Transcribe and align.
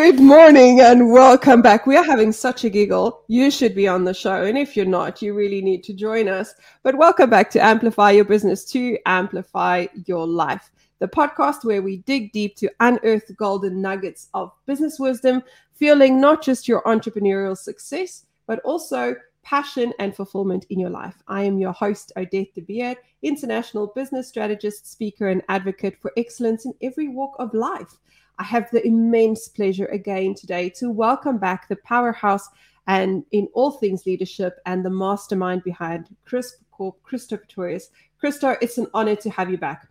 Good 0.00 0.20
morning 0.20 0.80
and 0.80 1.10
welcome 1.10 1.60
back. 1.60 1.84
We 1.84 1.96
are 1.96 2.04
having 2.04 2.30
such 2.30 2.62
a 2.62 2.70
giggle. 2.70 3.24
You 3.26 3.50
should 3.50 3.74
be 3.74 3.88
on 3.88 4.04
the 4.04 4.14
show. 4.14 4.44
And 4.44 4.56
if 4.56 4.76
you're 4.76 4.86
not, 4.86 5.20
you 5.20 5.34
really 5.34 5.60
need 5.60 5.82
to 5.82 5.92
join 5.92 6.28
us. 6.28 6.54
But 6.84 6.96
welcome 6.96 7.28
back 7.28 7.50
to 7.50 7.60
Amplify 7.60 8.12
Your 8.12 8.24
Business 8.24 8.64
to 8.66 8.96
Amplify 9.06 9.88
Your 10.06 10.24
Life, 10.24 10.70
the 11.00 11.08
podcast 11.08 11.64
where 11.64 11.82
we 11.82 11.96
dig 11.96 12.30
deep 12.30 12.54
to 12.58 12.70
unearth 12.78 13.36
golden 13.36 13.82
nuggets 13.82 14.28
of 14.34 14.52
business 14.66 15.00
wisdom, 15.00 15.42
fueling 15.74 16.20
not 16.20 16.44
just 16.44 16.68
your 16.68 16.82
entrepreneurial 16.82 17.58
success, 17.58 18.24
but 18.46 18.60
also 18.60 19.16
passion 19.42 19.92
and 19.98 20.14
fulfillment 20.14 20.64
in 20.70 20.78
your 20.78 20.90
life. 20.90 21.16
I 21.26 21.42
am 21.42 21.58
your 21.58 21.72
host, 21.72 22.12
Odette 22.16 22.54
de 22.54 22.60
Beer, 22.60 22.94
international 23.22 23.88
business 23.88 24.28
strategist, 24.28 24.88
speaker, 24.88 25.30
and 25.30 25.42
advocate 25.48 26.00
for 26.00 26.12
excellence 26.16 26.66
in 26.66 26.74
every 26.82 27.08
walk 27.08 27.34
of 27.40 27.52
life. 27.52 27.98
I 28.38 28.44
have 28.44 28.70
the 28.70 28.86
immense 28.86 29.48
pleasure 29.48 29.86
again 29.86 30.34
today 30.34 30.70
to 30.76 30.90
welcome 30.90 31.38
back 31.38 31.68
the 31.68 31.76
powerhouse 31.76 32.48
and 32.86 33.24
in 33.32 33.48
all 33.52 33.72
things 33.72 34.06
leadership 34.06 34.60
and 34.64 34.84
the 34.84 34.90
mastermind 34.90 35.64
behind 35.64 36.14
CRISP 36.24 36.54
Corp, 36.70 37.02
Christo 37.02 37.36
Pretorius. 37.36 37.90
Christo, 38.18 38.56
it's 38.62 38.78
an 38.78 38.86
honor 38.94 39.16
to 39.16 39.30
have 39.30 39.50
you 39.50 39.58
back. 39.58 39.88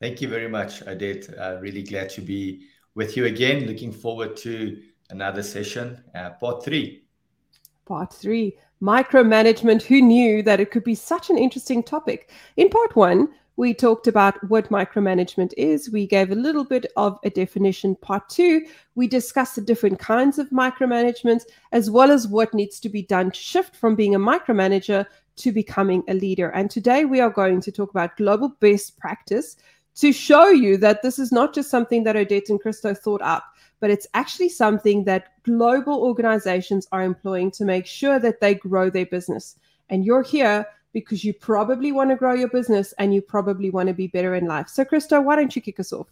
Thank 0.00 0.20
you 0.20 0.28
very 0.28 0.48
much, 0.48 0.82
Odette. 0.86 1.28
Uh, 1.38 1.56
really 1.60 1.82
glad 1.82 2.10
to 2.10 2.20
be 2.20 2.66
with 2.94 3.16
you 3.16 3.24
again. 3.24 3.66
Looking 3.66 3.92
forward 3.92 4.36
to 4.38 4.80
another 5.08 5.42
session, 5.42 6.02
uh, 6.14 6.30
part 6.30 6.62
three. 6.62 7.04
Part 7.86 8.12
three 8.12 8.56
micromanagement. 8.82 9.82
Who 9.82 10.00
knew 10.02 10.42
that 10.42 10.60
it 10.60 10.70
could 10.70 10.84
be 10.84 10.94
such 10.94 11.30
an 11.30 11.38
interesting 11.38 11.82
topic? 11.82 12.30
In 12.56 12.68
part 12.68 12.96
one, 12.96 13.28
we 13.56 13.74
talked 13.74 14.06
about 14.06 14.42
what 14.48 14.70
micromanagement 14.70 15.52
is. 15.56 15.90
We 15.90 16.06
gave 16.06 16.30
a 16.30 16.36
little 16.36 16.64
bit 16.64 16.86
of 16.96 17.18
a 17.24 17.30
definition. 17.30 17.96
Part 17.96 18.28
two, 18.28 18.66
we 18.94 19.06
discussed 19.06 19.56
the 19.56 19.60
different 19.60 19.98
kinds 19.98 20.38
of 20.38 20.50
micromanagement, 20.50 21.42
as 21.72 21.90
well 21.90 22.10
as 22.10 22.28
what 22.28 22.54
needs 22.54 22.80
to 22.80 22.88
be 22.88 23.02
done 23.02 23.30
to 23.30 23.38
shift 23.38 23.76
from 23.76 23.96
being 23.96 24.14
a 24.14 24.18
micromanager 24.18 25.06
to 25.36 25.52
becoming 25.52 26.02
a 26.08 26.14
leader. 26.14 26.50
And 26.50 26.70
today 26.70 27.04
we 27.04 27.20
are 27.20 27.30
going 27.30 27.60
to 27.62 27.72
talk 27.72 27.90
about 27.90 28.16
global 28.16 28.50
best 28.60 28.98
practice 28.98 29.56
to 29.96 30.12
show 30.12 30.48
you 30.48 30.76
that 30.78 31.02
this 31.02 31.18
is 31.18 31.32
not 31.32 31.54
just 31.54 31.70
something 31.70 32.04
that 32.04 32.16
Odette 32.16 32.48
and 32.48 32.60
Christo 32.60 32.94
thought 32.94 33.22
up, 33.22 33.44
but 33.80 33.90
it's 33.90 34.06
actually 34.14 34.48
something 34.48 35.04
that 35.04 35.42
global 35.42 36.02
organizations 36.02 36.86
are 36.92 37.02
employing 37.02 37.50
to 37.52 37.64
make 37.64 37.86
sure 37.86 38.18
that 38.18 38.40
they 38.40 38.54
grow 38.54 38.90
their 38.90 39.06
business. 39.06 39.56
And 39.88 40.04
you're 40.04 40.22
here 40.22 40.66
because 40.92 41.24
you 41.24 41.32
probably 41.32 41.92
want 41.92 42.10
to 42.10 42.16
grow 42.16 42.34
your 42.34 42.48
business 42.48 42.92
and 42.98 43.14
you 43.14 43.22
probably 43.22 43.70
want 43.70 43.88
to 43.88 43.94
be 43.94 44.06
better 44.06 44.34
in 44.34 44.46
life. 44.46 44.68
So, 44.68 44.84
Christo, 44.84 45.20
why 45.20 45.36
don't 45.36 45.54
you 45.54 45.62
kick 45.62 45.80
us 45.80 45.92
off? 45.92 46.08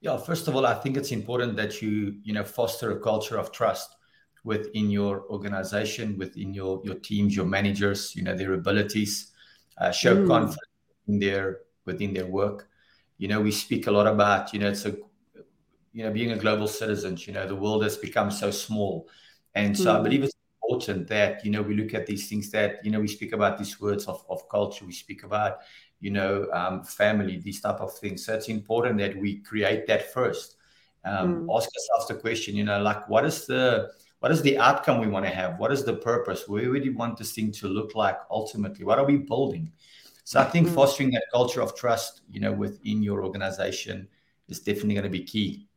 Yeah, 0.00 0.16
first 0.18 0.46
of 0.48 0.54
all, 0.54 0.66
I 0.66 0.74
think 0.74 0.96
it's 0.96 1.12
important 1.12 1.56
that 1.56 1.80
you 1.80 2.16
you 2.22 2.32
know 2.32 2.44
foster 2.44 2.92
a 2.92 3.00
culture 3.00 3.38
of 3.38 3.50
trust 3.50 3.96
within 4.44 4.90
your 4.90 5.22
organization, 5.30 6.18
within 6.18 6.52
your 6.54 6.80
your 6.84 6.96
teams, 6.96 7.34
your 7.34 7.46
managers. 7.46 8.14
You 8.14 8.22
know 8.22 8.36
their 8.36 8.52
abilities, 8.52 9.32
uh, 9.78 9.90
show 9.90 10.16
mm. 10.16 10.28
confidence 10.28 10.70
in 11.08 11.18
their 11.18 11.60
within 11.86 12.12
their 12.12 12.26
work. 12.26 12.68
You 13.18 13.28
know, 13.28 13.40
we 13.40 13.50
speak 13.50 13.86
a 13.86 13.90
lot 13.90 14.06
about 14.06 14.52
you 14.52 14.60
know 14.60 14.68
it's 14.68 14.84
a 14.84 14.96
you 15.92 16.04
know 16.04 16.12
being 16.12 16.32
a 16.32 16.36
global 16.36 16.68
citizen. 16.68 17.16
You 17.18 17.32
know, 17.32 17.48
the 17.48 17.56
world 17.56 17.82
has 17.82 17.96
become 17.96 18.30
so 18.30 18.50
small, 18.50 19.08
and 19.54 19.76
so 19.76 19.86
mm. 19.86 19.98
I 19.98 20.02
believe 20.02 20.24
it's 20.24 20.35
important 20.68 21.08
that 21.08 21.44
you 21.44 21.50
know 21.50 21.62
we 21.62 21.74
look 21.74 21.94
at 21.94 22.06
these 22.06 22.28
things 22.28 22.50
that 22.50 22.84
you 22.84 22.90
know 22.90 23.00
we 23.00 23.08
speak 23.08 23.32
about 23.32 23.58
these 23.58 23.80
words 23.80 24.06
of, 24.06 24.24
of 24.28 24.48
culture 24.48 24.84
we 24.84 24.92
speak 24.92 25.22
about 25.22 25.58
you 26.00 26.10
know 26.10 26.48
um, 26.52 26.82
family 26.84 27.38
these 27.38 27.60
type 27.60 27.80
of 27.80 27.96
things. 27.98 28.24
So 28.24 28.34
it's 28.34 28.48
important 28.48 28.98
that 28.98 29.16
we 29.16 29.38
create 29.38 29.86
that 29.86 30.12
first. 30.12 30.56
Um, 31.04 31.46
mm. 31.46 31.56
ask 31.56 31.68
ourselves 31.68 32.08
the 32.08 32.14
question 32.14 32.56
you 32.56 32.64
know 32.64 32.80
like 32.82 33.08
what 33.08 33.24
is 33.24 33.46
the 33.46 33.90
what 34.20 34.32
is 34.32 34.42
the 34.42 34.58
outcome 34.58 35.00
we 35.00 35.06
want 35.06 35.24
to 35.24 35.30
have? 35.30 35.58
What 35.58 35.72
is 35.72 35.84
the 35.84 35.94
purpose? 35.94 36.48
Where 36.48 36.64
do 36.64 36.70
we 36.70 36.90
want 36.90 37.18
this 37.18 37.32
thing 37.32 37.52
to 37.52 37.68
look 37.68 37.94
like 37.94 38.18
ultimately? 38.30 38.84
What 38.84 38.98
are 38.98 39.04
we 39.04 39.18
building? 39.18 39.72
So 40.24 40.40
i 40.40 40.44
think 40.44 40.66
mm. 40.66 40.74
fostering 40.74 41.10
that 41.12 41.22
culture 41.32 41.62
of 41.62 41.76
trust 41.76 42.22
you 42.28 42.40
know 42.40 42.52
within 42.52 43.02
your 43.02 43.22
organization 43.24 44.08
is 44.48 44.58
definitely 44.58 44.94
going 44.94 45.04
to 45.04 45.18
be 45.18 45.22
key 45.22 45.68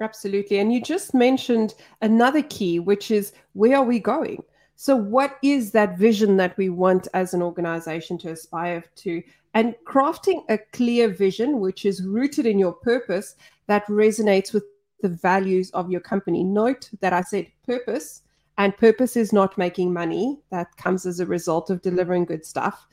Absolutely. 0.00 0.58
And 0.58 0.72
you 0.72 0.82
just 0.82 1.14
mentioned 1.14 1.74
another 2.02 2.42
key, 2.42 2.78
which 2.78 3.10
is 3.10 3.32
where 3.54 3.78
are 3.78 3.84
we 3.84 3.98
going? 3.98 4.42
So, 4.76 4.94
what 4.94 5.38
is 5.42 5.70
that 5.70 5.96
vision 5.96 6.36
that 6.36 6.56
we 6.58 6.68
want 6.68 7.08
as 7.14 7.32
an 7.32 7.42
organization 7.42 8.18
to 8.18 8.32
aspire 8.32 8.84
to? 8.96 9.22
And 9.54 9.74
crafting 9.86 10.44
a 10.50 10.58
clear 10.58 11.08
vision, 11.08 11.60
which 11.60 11.86
is 11.86 12.04
rooted 12.04 12.44
in 12.44 12.58
your 12.58 12.74
purpose, 12.74 13.36
that 13.68 13.86
resonates 13.86 14.52
with 14.52 14.64
the 15.00 15.08
values 15.08 15.70
of 15.70 15.90
your 15.90 16.02
company. 16.02 16.44
Note 16.44 16.90
that 17.00 17.14
I 17.14 17.22
said 17.22 17.46
purpose, 17.64 18.20
and 18.58 18.76
purpose 18.76 19.16
is 19.16 19.32
not 19.32 19.56
making 19.56 19.94
money. 19.94 20.38
That 20.50 20.76
comes 20.76 21.06
as 21.06 21.20
a 21.20 21.26
result 21.26 21.70
of 21.70 21.80
delivering 21.80 22.26
good 22.26 22.44
stuff 22.44 22.86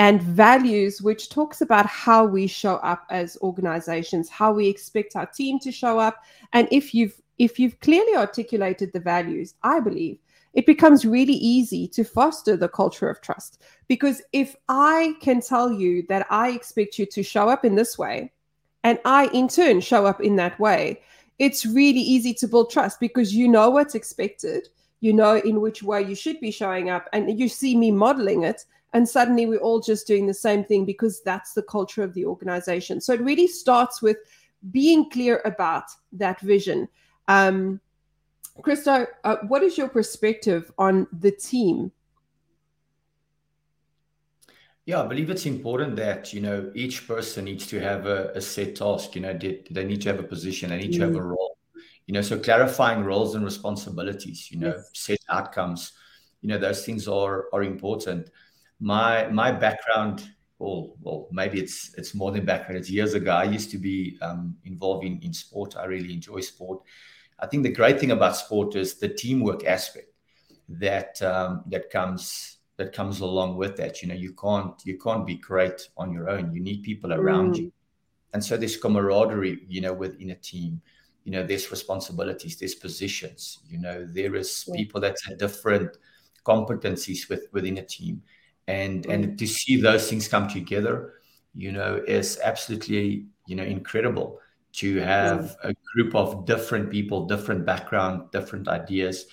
and 0.00 0.22
values, 0.22 1.02
which 1.02 1.28
talks 1.28 1.60
about 1.60 1.84
how 1.84 2.24
we 2.24 2.46
show 2.46 2.76
up 2.76 3.04
as 3.10 3.36
organizations, 3.42 4.30
how 4.30 4.50
we 4.50 4.66
expect 4.66 5.14
our 5.14 5.26
team 5.26 5.58
to 5.58 5.70
show 5.70 5.98
up. 5.98 6.24
And 6.54 6.66
if 6.72 6.94
you've 6.94 7.20
if 7.36 7.58
you've 7.58 7.78
clearly 7.80 8.16
articulated 8.16 8.94
the 8.94 9.00
values, 9.00 9.54
I 9.62 9.78
believe 9.78 10.18
it 10.54 10.64
becomes 10.64 11.04
really 11.04 11.34
easy 11.34 11.86
to 11.88 12.02
foster 12.02 12.56
the 12.56 12.68
culture 12.70 13.10
of 13.10 13.20
trust. 13.20 13.62
Because 13.88 14.22
if 14.32 14.56
I 14.70 15.16
can 15.20 15.42
tell 15.42 15.70
you 15.70 16.06
that 16.08 16.26
I 16.30 16.52
expect 16.52 16.98
you 16.98 17.04
to 17.04 17.22
show 17.22 17.50
up 17.50 17.66
in 17.66 17.74
this 17.74 17.98
way, 17.98 18.32
and 18.84 18.98
I 19.04 19.26
in 19.34 19.48
turn 19.48 19.82
show 19.82 20.06
up 20.06 20.22
in 20.22 20.34
that 20.36 20.58
way, 20.58 21.02
it's 21.38 21.66
really 21.66 22.00
easy 22.00 22.32
to 22.34 22.48
build 22.48 22.70
trust 22.70 23.00
because 23.00 23.34
you 23.34 23.48
know 23.48 23.68
what's 23.68 23.94
expected, 23.94 24.70
you 25.00 25.12
know 25.12 25.36
in 25.36 25.60
which 25.60 25.82
way 25.82 26.02
you 26.02 26.14
should 26.14 26.40
be 26.40 26.50
showing 26.50 26.88
up, 26.88 27.06
and 27.12 27.38
you 27.38 27.50
see 27.50 27.76
me 27.76 27.90
modeling 27.90 28.44
it 28.44 28.64
and 28.92 29.08
suddenly 29.08 29.46
we're 29.46 29.58
all 29.58 29.80
just 29.80 30.06
doing 30.06 30.26
the 30.26 30.34
same 30.34 30.64
thing 30.64 30.84
because 30.84 31.22
that's 31.22 31.52
the 31.52 31.62
culture 31.62 32.02
of 32.02 32.14
the 32.14 32.24
organization 32.24 33.00
so 33.00 33.12
it 33.12 33.20
really 33.20 33.46
starts 33.46 34.02
with 34.02 34.16
being 34.70 35.08
clear 35.10 35.40
about 35.44 35.84
that 36.12 36.40
vision 36.40 36.88
um, 37.28 37.80
Christo, 38.62 39.06
uh, 39.24 39.36
what 39.48 39.62
is 39.62 39.78
your 39.78 39.88
perspective 39.88 40.72
on 40.78 41.06
the 41.12 41.30
team? 41.30 41.92
Yeah, 44.86 45.02
I 45.02 45.06
believe 45.06 45.30
it's 45.30 45.46
important 45.46 45.96
that 45.96 46.32
you 46.32 46.40
know 46.40 46.72
each 46.74 47.06
person 47.06 47.44
needs 47.44 47.66
to 47.68 47.80
have 47.80 48.06
a, 48.06 48.30
a 48.34 48.40
set 48.40 48.76
task. 48.76 49.14
You 49.14 49.20
know, 49.22 49.34
they, 49.34 49.62
they, 49.70 49.84
need 49.84 50.02
to 50.02 50.08
have 50.08 50.18
a 50.18 50.24
position, 50.24 50.70
they 50.70 50.78
need 50.78 50.92
mm. 50.92 50.96
to 50.96 51.00
have 51.02 51.14
a 51.14 51.20
mm. 51.20 51.30
role. 51.30 51.58
You 52.06 52.14
know, 52.14 52.22
so 52.22 52.38
clarifying 52.38 53.04
roles 53.04 53.34
and 53.34 53.44
responsibilities. 53.44 54.50
You 54.50 54.58
know, 54.58 54.74
yes. 54.76 54.90
set 54.94 55.20
outcomes. 55.28 55.92
You 56.42 56.48
know, 56.48 56.58
those 56.58 56.84
things 56.84 57.06
are 57.06 57.46
are 57.52 57.62
important 57.62 58.30
my 58.80 59.28
my 59.28 59.52
background 59.52 60.28
well, 60.60 60.94
well, 61.00 61.26
maybe 61.32 61.58
it's 61.58 61.94
it's 61.96 62.14
more 62.14 62.30
than 62.30 62.44
background. 62.44 62.78
It's 62.78 62.90
years 62.90 63.14
ago. 63.14 63.32
I 63.32 63.44
used 63.44 63.70
to 63.70 63.78
be 63.78 64.18
um, 64.20 64.56
involved 64.64 65.06
in, 65.06 65.18
in 65.22 65.32
sport. 65.32 65.74
I 65.76 65.86
really 65.86 66.12
enjoy 66.12 66.40
sport. 66.40 66.82
I 67.38 67.46
think 67.46 67.62
the 67.62 67.72
great 67.72 67.98
thing 67.98 68.10
about 68.10 68.36
sport 68.36 68.76
is 68.76 68.98
the 68.98 69.08
teamwork 69.08 69.64
aspect 69.64 70.12
that 70.68 71.20
um, 71.22 71.64
that 71.68 71.88
comes 71.90 72.58
that 72.76 72.92
comes 72.92 73.20
along 73.20 73.56
with 73.56 73.74
that. 73.78 74.02
You 74.02 74.08
know, 74.08 74.14
you 74.14 74.34
can't 74.34 74.74
you 74.84 74.98
can't 74.98 75.26
be 75.26 75.36
great 75.36 75.88
on 75.96 76.12
your 76.12 76.28
own. 76.28 76.52
You 76.52 76.60
need 76.60 76.82
people 76.82 77.14
around 77.14 77.54
mm. 77.54 77.58
you, 77.60 77.72
and 78.34 78.44
so 78.44 78.58
there's 78.58 78.76
camaraderie. 78.76 79.60
You 79.66 79.80
know, 79.80 79.94
within 79.94 80.30
a 80.30 80.36
team. 80.36 80.82
You 81.24 81.32
know, 81.32 81.46
there's 81.46 81.70
responsibilities, 81.70 82.56
there's 82.56 82.74
positions. 82.74 83.58
You 83.68 83.78
know, 83.78 84.06
there 84.06 84.34
is 84.36 84.68
people 84.74 85.00
that 85.02 85.16
have 85.26 85.38
different 85.38 85.96
competencies 86.46 87.28
with 87.28 87.46
within 87.52 87.78
a 87.78 87.84
team 87.84 88.22
and 88.70 89.06
and 89.06 89.38
to 89.38 89.46
see 89.46 89.80
those 89.80 90.08
things 90.08 90.28
come 90.28 90.48
together 90.48 91.14
you 91.54 91.72
know 91.72 92.02
is 92.06 92.38
absolutely 92.44 93.26
you 93.46 93.56
know 93.56 93.64
incredible 93.64 94.38
to 94.72 94.98
have 95.00 95.56
a 95.64 95.74
group 95.92 96.14
of 96.14 96.46
different 96.46 96.90
people 96.90 97.26
different 97.26 97.66
background 97.66 98.30
different 98.30 98.68
ideas 98.68 99.26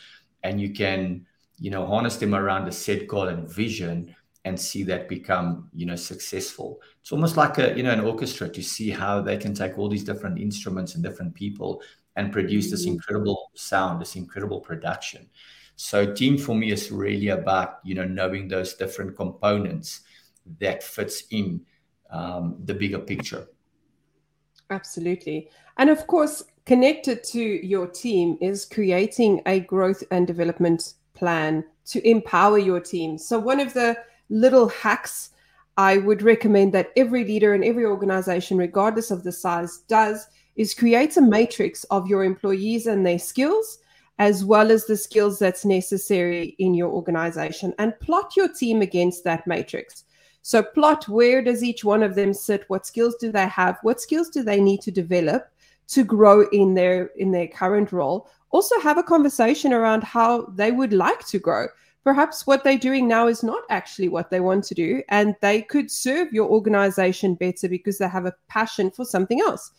and 0.43 0.59
you 0.59 0.73
can 0.73 1.25
you 1.59 1.69
know 1.69 1.85
harness 1.85 2.17
them 2.17 2.33
around 2.33 2.67
a 2.67 2.71
set 2.71 3.07
goal 3.07 3.27
and 3.27 3.47
vision 3.47 4.15
and 4.47 4.59
see 4.59 4.81
that 4.83 5.09
become 5.09 5.69
you 5.73 5.85
know 5.85 5.95
successful. 5.95 6.79
It's 7.01 7.11
almost 7.11 7.35
like 7.35 7.57
a 7.57 7.75
you 7.75 7.83
know 7.83 7.91
an 7.91 7.99
orchestra 7.99 8.47
to 8.47 8.63
see 8.63 8.89
how 8.89 9.21
they 9.21 9.37
can 9.37 9.53
take 9.53 9.77
all 9.77 9.89
these 9.89 10.05
different 10.05 10.39
instruments 10.39 10.95
and 10.95 11.03
different 11.03 11.33
people 11.33 11.81
and 12.15 12.31
produce 12.31 12.71
this 12.71 12.85
mm. 12.85 12.93
incredible 12.93 13.51
sound 13.55 14.01
this 14.01 14.15
incredible 14.15 14.61
production 14.61 15.29
so 15.77 16.11
team 16.11 16.39
for 16.39 16.55
me 16.55 16.71
is 16.71 16.91
really 16.91 17.29
about 17.29 17.79
you 17.83 17.95
know 17.95 18.03
knowing 18.03 18.47
those 18.47 18.73
different 18.73 19.15
components 19.15 20.01
that 20.59 20.83
fits 20.83 21.23
in 21.29 21.61
um, 22.09 22.57
the 22.65 22.73
bigger 22.73 22.99
picture. 22.99 23.47
Absolutely, 24.69 25.49
and 25.77 25.89
of 25.89 26.07
course, 26.07 26.43
connected 26.65 27.23
to 27.25 27.39
your 27.39 27.87
team 27.87 28.37
is 28.41 28.65
creating 28.65 29.41
a 29.45 29.61
growth 29.61 30.03
and 30.11 30.25
development 30.25 30.95
plan 31.13 31.63
to 31.85 32.05
empower 32.07 32.57
your 32.57 32.79
team. 32.79 33.17
So 33.17 33.39
one 33.39 33.59
of 33.59 33.73
the 33.73 33.97
little 34.29 34.67
hacks 34.67 35.29
I 35.77 35.99
would 35.99 36.23
recommend 36.23 36.73
that 36.73 36.91
every 36.97 37.23
leader 37.23 37.53
in 37.53 37.63
every 37.63 37.85
organization, 37.85 38.57
regardless 38.57 39.11
of 39.11 39.23
the 39.23 39.31
size, 39.31 39.83
does 39.87 40.27
is 40.55 40.73
create 40.73 41.15
a 41.17 41.21
matrix 41.21 41.83
of 41.85 42.07
your 42.07 42.23
employees 42.23 42.87
and 42.87 43.05
their 43.05 43.19
skills 43.19 43.77
as 44.19 44.43
well 44.43 44.71
as 44.71 44.85
the 44.85 44.97
skills 44.97 45.39
that's 45.39 45.65
necessary 45.65 46.55
in 46.59 46.73
your 46.73 46.89
organization 46.89 47.73
and 47.77 47.99
plot 47.99 48.35
your 48.35 48.51
team 48.51 48.81
against 48.81 49.23
that 49.23 49.45
matrix. 49.45 50.05
So 50.41 50.63
plot 50.63 51.07
where 51.07 51.41
does 51.41 51.63
each 51.63 51.83
one 51.83 52.03
of 52.03 52.15
them 52.15 52.33
sit? 52.33 52.63
What 52.67 52.85
skills 52.85 53.15
do 53.15 53.31
they 53.31 53.47
have? 53.47 53.77
What 53.83 54.01
skills 54.01 54.29
do 54.29 54.43
they 54.43 54.61
need 54.61 54.81
to 54.81 54.91
develop 54.91 55.49
to 55.89 56.03
grow 56.03 56.47
in 56.49 56.73
their 56.73 57.07
in 57.17 57.31
their 57.31 57.47
current 57.47 57.91
role? 57.91 58.29
Also 58.51 58.79
have 58.79 58.97
a 58.97 59.03
conversation 59.03 59.73
around 59.73 60.03
how 60.03 60.43
they 60.55 60.71
would 60.71 60.93
like 60.93 61.27
to 61.27 61.39
grow. 61.39 61.67
Perhaps 62.05 62.47
what 62.47 62.63
they're 62.63 62.77
doing 62.77 63.09
now 63.09 63.27
is 63.27 63.43
not 63.43 63.63
actually 63.69 64.07
what 64.07 64.29
they 64.29 64.39
want 64.39 64.63
to 64.63 64.73
do, 64.73 65.03
and 65.09 65.35
they 65.41 65.61
could 65.61 65.91
serve 65.91 66.31
your 66.31 66.49
organization 66.49 67.35
better 67.35 67.67
because 67.67 67.97
they 67.97 68.07
have 68.07 68.25
a 68.25 68.33
passion 68.47 68.89
for 68.89 69.03
something 69.03 69.41
else. 69.41 69.71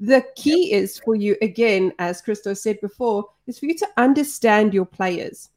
The 0.00 0.24
key 0.34 0.72
is 0.72 0.98
for 0.98 1.14
you, 1.14 1.36
again, 1.42 1.92
as 1.98 2.22
Christo 2.22 2.54
said 2.54 2.80
before, 2.80 3.26
is 3.46 3.58
for 3.58 3.66
you 3.66 3.76
to 3.76 3.88
understand 3.98 4.72
your 4.72 4.86
players. 4.86 5.50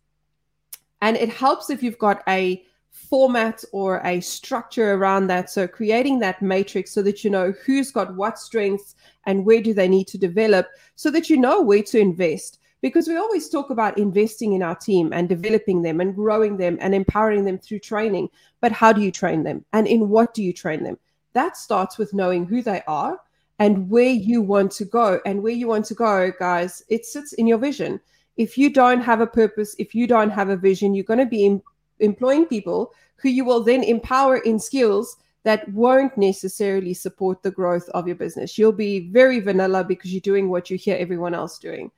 And 1.01 1.15
it 1.15 1.29
helps 1.29 1.69
if 1.69 1.81
you've 1.81 1.97
got 1.97 2.23
a 2.27 2.63
format 2.91 3.63
or 3.71 4.01
a 4.03 4.19
structure 4.19 4.93
around 4.93 5.27
that. 5.27 5.49
So 5.49 5.65
creating 5.67 6.19
that 6.19 6.41
matrix 6.41 6.91
so 6.91 7.01
that 7.03 7.23
you 7.23 7.29
know 7.29 7.53
who's 7.65 7.91
got 7.91 8.15
what 8.15 8.37
strengths 8.37 8.95
and 9.25 9.45
where 9.45 9.61
do 9.61 9.73
they 9.73 9.87
need 9.87 10.07
to 10.07 10.17
develop 10.17 10.67
so 10.95 11.09
that 11.11 11.29
you 11.29 11.37
know 11.37 11.61
where 11.61 11.83
to 11.83 11.99
invest. 11.99 12.59
Because 12.81 13.07
we 13.07 13.15
always 13.15 13.47
talk 13.47 13.69
about 13.69 13.97
investing 13.97 14.53
in 14.53 14.61
our 14.61 14.75
team 14.75 15.13
and 15.13 15.29
developing 15.29 15.81
them 15.81 16.01
and 16.01 16.13
growing 16.13 16.57
them 16.57 16.77
and 16.81 16.93
empowering 16.93 17.45
them 17.45 17.57
through 17.57 17.79
training. 17.79 18.29
But 18.59 18.73
how 18.73 18.91
do 18.91 19.01
you 19.01 19.11
train 19.11 19.43
them? 19.43 19.63
And 19.71 19.87
in 19.87 20.09
what 20.09 20.33
do 20.33 20.43
you 20.43 20.51
train 20.51 20.83
them? 20.83 20.97
That 21.31 21.55
starts 21.55 21.97
with 21.97 22.13
knowing 22.13 22.45
who 22.45 22.61
they 22.61 22.81
are 22.87 23.19
and 23.59 23.89
where 23.89 24.09
you 24.09 24.41
want 24.41 24.71
to 24.73 24.85
go. 24.85 25.19
And 25.25 25.41
where 25.41 25.53
you 25.53 25.67
want 25.67 25.85
to 25.85 25.93
go, 25.93 26.31
guys, 26.39 26.83
it 26.89 27.05
sits 27.05 27.33
in 27.33 27.47
your 27.47 27.57
vision. 27.57 27.99
If 28.37 28.57
you 28.57 28.69
don't 28.71 29.01
have 29.01 29.21
a 29.21 29.27
purpose, 29.27 29.75
if 29.77 29.93
you 29.93 30.07
don't 30.07 30.31
have 30.31 30.49
a 30.49 30.57
vision, 30.57 30.95
you're 30.95 31.03
going 31.03 31.19
to 31.19 31.25
be 31.25 31.45
em- 31.45 31.61
employing 31.99 32.45
people 32.45 32.93
who 33.17 33.29
you 33.29 33.45
will 33.45 33.63
then 33.63 33.83
empower 33.83 34.37
in 34.37 34.59
skills 34.59 35.17
that 35.43 35.67
won't 35.69 36.17
necessarily 36.17 36.93
support 36.93 37.43
the 37.43 37.51
growth 37.51 37.87
of 37.89 38.07
your 38.07 38.15
business. 38.15 38.57
You'll 38.57 38.71
be 38.71 39.11
very 39.11 39.39
vanilla 39.39 39.83
because 39.83 40.11
you're 40.11 40.21
doing 40.21 40.49
what 40.49 40.69
you 40.69 40.77
hear 40.77 40.97
everyone 40.97 41.33
else 41.33 41.59
doing. 41.59 41.91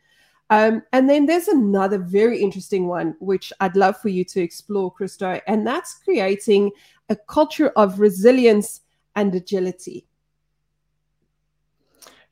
Um, 0.49 0.83
and 0.93 1.09
then 1.09 1.25
there's 1.25 1.47
another 1.47 1.97
very 1.97 2.41
interesting 2.41 2.87
one, 2.87 3.15
which 3.19 3.51
I'd 3.59 3.75
love 3.75 3.97
for 3.97 4.09
you 4.09 4.23
to 4.25 4.41
explore, 4.41 4.91
Christo, 4.91 5.39
and 5.47 5.65
that's 5.65 5.95
creating 5.95 6.71
a 7.09 7.15
culture 7.15 7.69
of 7.69 7.99
resilience 7.99 8.81
and 9.15 9.33
agility 9.33 10.05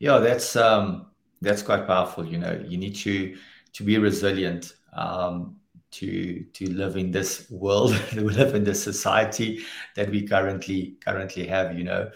yeah 0.04 0.18
that's 0.20 0.58
um 0.58 1.06
that's 1.42 1.62
quite 1.62 1.88
powerful 1.88 2.26
you 2.26 2.38
know. 2.38 2.62
You 2.68 2.78
need 2.78 2.96
to 2.98 3.38
to 3.72 3.84
be 3.84 3.98
resilient 3.98 4.76
um 4.92 5.56
to 5.92 6.44
to 6.54 6.70
live 6.72 6.98
in 6.98 7.10
this 7.10 7.50
world 7.50 7.96
to 8.10 8.28
live 8.28 8.54
in 8.54 8.66
this 8.66 8.84
society 8.84 9.64
that 9.96 10.10
we 10.10 10.28
currently 10.28 10.98
currently 11.06 11.48
have 11.48 11.78
you 11.78 11.86
know. 11.86 12.12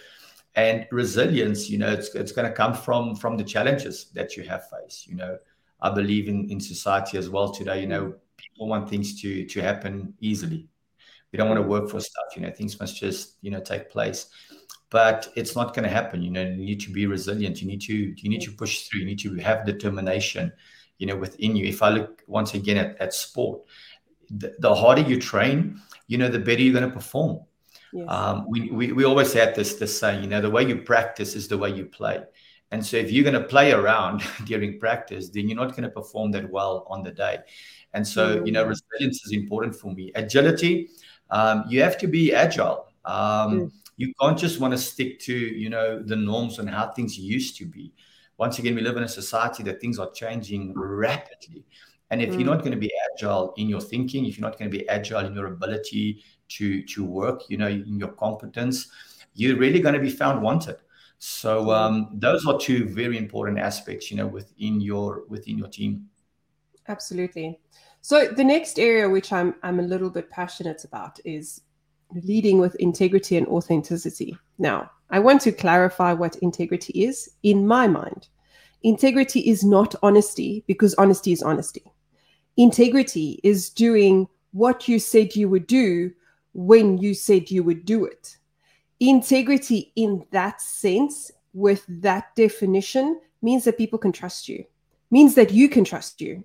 And 0.55 0.85
resilience 0.91 1.69
you 1.69 1.77
know 1.77 1.89
it's, 1.89 2.13
it's 2.13 2.33
going 2.33 2.49
to 2.49 2.53
come 2.53 2.73
from 2.73 3.15
from 3.15 3.37
the 3.37 3.43
challenges 3.45 4.11
that 4.15 4.35
you 4.35 4.43
have 4.43 4.63
faced 4.69 5.07
you 5.07 5.15
know. 5.15 5.37
I 5.79 5.89
believe 5.89 6.27
in 6.27 6.51
in 6.51 6.59
society 6.59 7.17
as 7.17 7.29
well 7.29 7.53
today 7.53 7.79
you 7.79 7.87
know 7.87 8.15
people 8.35 8.67
want 8.67 8.89
things 8.89 9.21
to 9.21 9.45
to 9.45 9.61
happen 9.61 10.13
easily. 10.19 10.67
We 11.31 11.37
don't 11.37 11.47
want 11.47 11.61
to 11.61 11.67
work 11.67 11.89
for 11.89 12.01
stuff 12.01 12.35
you 12.35 12.41
know. 12.41 12.51
Things 12.51 12.77
must 12.81 12.99
just 12.99 13.37
you 13.41 13.51
know 13.51 13.61
take 13.61 13.89
place 13.89 14.27
but 14.89 15.27
it's 15.35 15.55
not 15.55 15.73
going 15.73 15.83
to 15.83 15.89
happen 15.89 16.21
you 16.21 16.31
know 16.31 16.41
you 16.41 16.65
need 16.65 16.79
to 16.79 16.91
be 16.91 17.05
resilient 17.05 17.61
you 17.61 17.67
need 17.67 17.81
to 17.81 17.93
you 17.93 18.29
need 18.29 18.41
to 18.41 18.51
push 18.51 18.83
through 18.83 19.01
you 19.01 19.05
need 19.05 19.19
to 19.19 19.35
have 19.35 19.65
determination 19.65 20.51
you 20.97 21.05
know 21.05 21.15
within 21.15 21.55
you. 21.55 21.65
If 21.67 21.81
i 21.81 21.89
look 21.89 22.23
once 22.27 22.53
again 22.53 22.77
at, 22.77 22.99
at 22.99 23.13
sport 23.13 23.61
the, 24.29 24.55
the 24.59 24.73
harder 24.73 25.01
you 25.01 25.19
train 25.19 25.79
you 26.07 26.17
know 26.17 26.29
the 26.29 26.39
better 26.39 26.61
you're 26.61 26.73
going 26.73 26.89
to 26.89 26.95
perform. 26.95 27.39
Yes. 27.93 28.05
um, 28.09 28.45
we, 28.49 28.69
we, 28.69 28.91
we 28.91 29.05
always 29.05 29.31
had 29.31 29.55
this 29.55 29.75
this 29.75 29.97
saying 29.97 30.23
you 30.23 30.29
know 30.29 30.41
the 30.41 30.49
way 30.49 30.63
you 30.63 30.77
practice 30.77 31.35
is 31.35 31.47
the 31.47 31.57
way 31.57 31.69
you 31.69 31.85
play. 31.85 32.23
And 32.69 32.85
so 32.85 32.97
if 32.97 33.13
you're 33.13 33.23
going 33.23 33.41
to 33.41 33.47
play 33.47 33.71
around 33.71 34.23
during 34.45 34.79
practice 34.79 35.29
then 35.29 35.47
you're 35.47 35.57
not 35.57 35.71
going 35.71 35.83
to 35.83 35.89
perform 35.89 36.31
that 36.31 36.49
well 36.49 36.85
on 36.89 37.03
the 37.03 37.11
day. 37.11 37.39
And 37.93 38.05
so 38.05 38.37
mm-hmm. 38.37 38.45
you 38.45 38.51
know 38.53 38.63
resilience 38.63 39.25
is 39.25 39.31
important 39.33 39.75
for 39.75 39.93
me. 39.93 40.11
Agility 40.15 40.89
um, 41.29 41.65
you 41.69 41.81
have 41.81 41.97
to 41.99 42.07
be 42.07 42.33
agile. 42.33 42.87
Um, 43.05 43.15
mm 43.51 43.71
you 43.97 44.13
can't 44.21 44.37
just 44.37 44.59
want 44.59 44.71
to 44.73 44.77
stick 44.77 45.19
to 45.21 45.33
you 45.33 45.69
know 45.69 46.01
the 46.01 46.15
norms 46.15 46.59
and 46.59 46.69
how 46.69 46.91
things 46.91 47.17
used 47.17 47.57
to 47.57 47.65
be. 47.65 47.91
Once 48.37 48.59
again 48.59 48.75
we 48.75 48.81
live 48.81 48.95
in 48.95 49.03
a 49.03 49.07
society 49.07 49.63
that 49.63 49.81
things 49.81 49.99
are 49.99 50.11
changing 50.11 50.73
rapidly. 50.75 51.65
And 52.09 52.21
if 52.21 52.29
mm. 52.29 52.33
you're 52.35 52.45
not 52.45 52.59
going 52.59 52.71
to 52.71 52.77
be 52.77 52.91
agile 53.11 53.53
in 53.57 53.67
your 53.67 53.81
thinking 53.81 54.25
if 54.25 54.37
you're 54.37 54.47
not 54.47 54.57
going 54.57 54.71
to 54.71 54.77
be 54.77 54.87
agile 54.87 55.25
in 55.25 55.33
your 55.33 55.47
ability 55.47 56.23
to 56.49 56.83
to 56.83 57.03
work 57.03 57.41
you 57.49 57.57
know 57.57 57.67
in 57.67 57.99
your 57.99 58.13
competence 58.13 58.89
you're 59.33 59.57
really 59.57 59.81
going 59.81 59.95
to 59.95 59.99
be 59.99 60.09
found 60.09 60.41
wanted. 60.41 60.77
So 61.19 61.65
mm. 61.65 61.75
um, 61.75 62.09
those 62.13 62.45
are 62.45 62.57
two 62.59 62.87
very 62.87 63.17
important 63.17 63.59
aspects 63.59 64.11
you 64.11 64.17
know 64.17 64.27
within 64.27 64.79
your 64.79 65.23
within 65.27 65.57
your 65.57 65.67
team. 65.67 66.07
Absolutely. 66.87 67.59
So 68.01 68.27
the 68.27 68.43
next 68.43 68.79
area 68.79 69.09
which 69.09 69.33
i'm 69.33 69.55
i'm 69.63 69.79
a 69.79 69.83
little 69.83 70.11
bit 70.11 70.29
passionate 70.29 70.85
about 70.85 71.19
is 71.25 71.61
leading 72.13 72.59
with 72.59 72.75
integrity 72.75 73.37
and 73.37 73.47
authenticity. 73.47 74.37
Now, 74.57 74.91
I 75.09 75.19
want 75.19 75.41
to 75.41 75.51
clarify 75.51 76.13
what 76.13 76.35
integrity 76.37 77.03
is 77.03 77.29
in 77.43 77.65
my 77.67 77.87
mind. 77.87 78.27
Integrity 78.83 79.41
is 79.41 79.63
not 79.63 79.95
honesty 80.03 80.63
because 80.67 80.93
honesty 80.95 81.31
is 81.31 81.41
honesty. 81.41 81.83
Integrity 82.57 83.39
is 83.43 83.69
doing 83.69 84.27
what 84.51 84.87
you 84.87 84.99
said 84.99 85.35
you 85.35 85.49
would 85.49 85.67
do 85.67 86.11
when 86.53 86.97
you 86.97 87.13
said 87.13 87.51
you 87.51 87.63
would 87.63 87.85
do 87.85 88.05
it. 88.05 88.37
Integrity, 88.99 89.91
in 89.95 90.25
that 90.31 90.61
sense, 90.61 91.31
with 91.53 91.85
that 91.87 92.35
definition, 92.35 93.19
means 93.41 93.63
that 93.65 93.77
people 93.77 93.99
can 93.99 94.11
trust 94.11 94.49
you, 94.49 94.65
means 95.11 95.35
that 95.35 95.51
you 95.51 95.69
can 95.69 95.83
trust 95.83 96.19
you. 96.19 96.43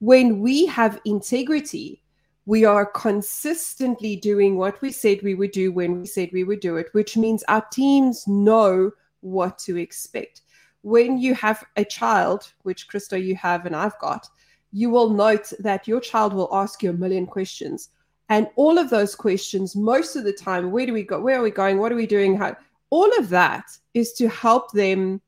When 0.00 0.40
we 0.40 0.66
have 0.66 1.00
integrity, 1.04 2.02
we 2.44 2.64
are 2.64 2.86
consistently 2.86 4.16
doing 4.16 4.56
what 4.56 4.80
we 4.82 4.90
said 4.90 5.22
we 5.22 5.34
would 5.34 5.52
do 5.52 5.70
when 5.70 6.00
we 6.00 6.06
said 6.06 6.30
we 6.32 6.44
would 6.44 6.60
do 6.60 6.76
it, 6.76 6.88
which 6.92 7.16
means 7.16 7.44
our 7.44 7.64
teams 7.72 8.26
know 8.26 8.90
what 9.20 9.58
to 9.60 9.76
expect. 9.76 10.42
When 10.82 11.18
you 11.18 11.34
have 11.36 11.64
a 11.76 11.84
child, 11.84 12.52
which 12.62 12.88
Christo, 12.88 13.16
you 13.16 13.36
have 13.36 13.66
and 13.66 13.76
I've 13.76 13.98
got, 14.00 14.28
you 14.72 14.90
will 14.90 15.10
note 15.10 15.52
that 15.60 15.86
your 15.86 16.00
child 16.00 16.32
will 16.32 16.48
ask 16.52 16.82
you 16.82 16.90
a 16.90 16.94
million 16.94 17.26
questions. 17.26 17.90
And 18.28 18.48
all 18.56 18.78
of 18.78 18.90
those 18.90 19.14
questions, 19.14 19.76
most 19.76 20.16
of 20.16 20.24
the 20.24 20.32
time, 20.32 20.72
where 20.72 20.86
do 20.86 20.92
we 20.92 21.02
go? 21.04 21.20
Where 21.20 21.38
are 21.38 21.42
we 21.42 21.50
going? 21.50 21.78
What 21.78 21.92
are 21.92 21.96
we 21.96 22.06
doing? 22.06 22.36
How? 22.36 22.56
All 22.90 23.10
of 23.18 23.28
that 23.28 23.64
is 23.94 24.12
to 24.14 24.28
help 24.28 24.72
them 24.72 25.20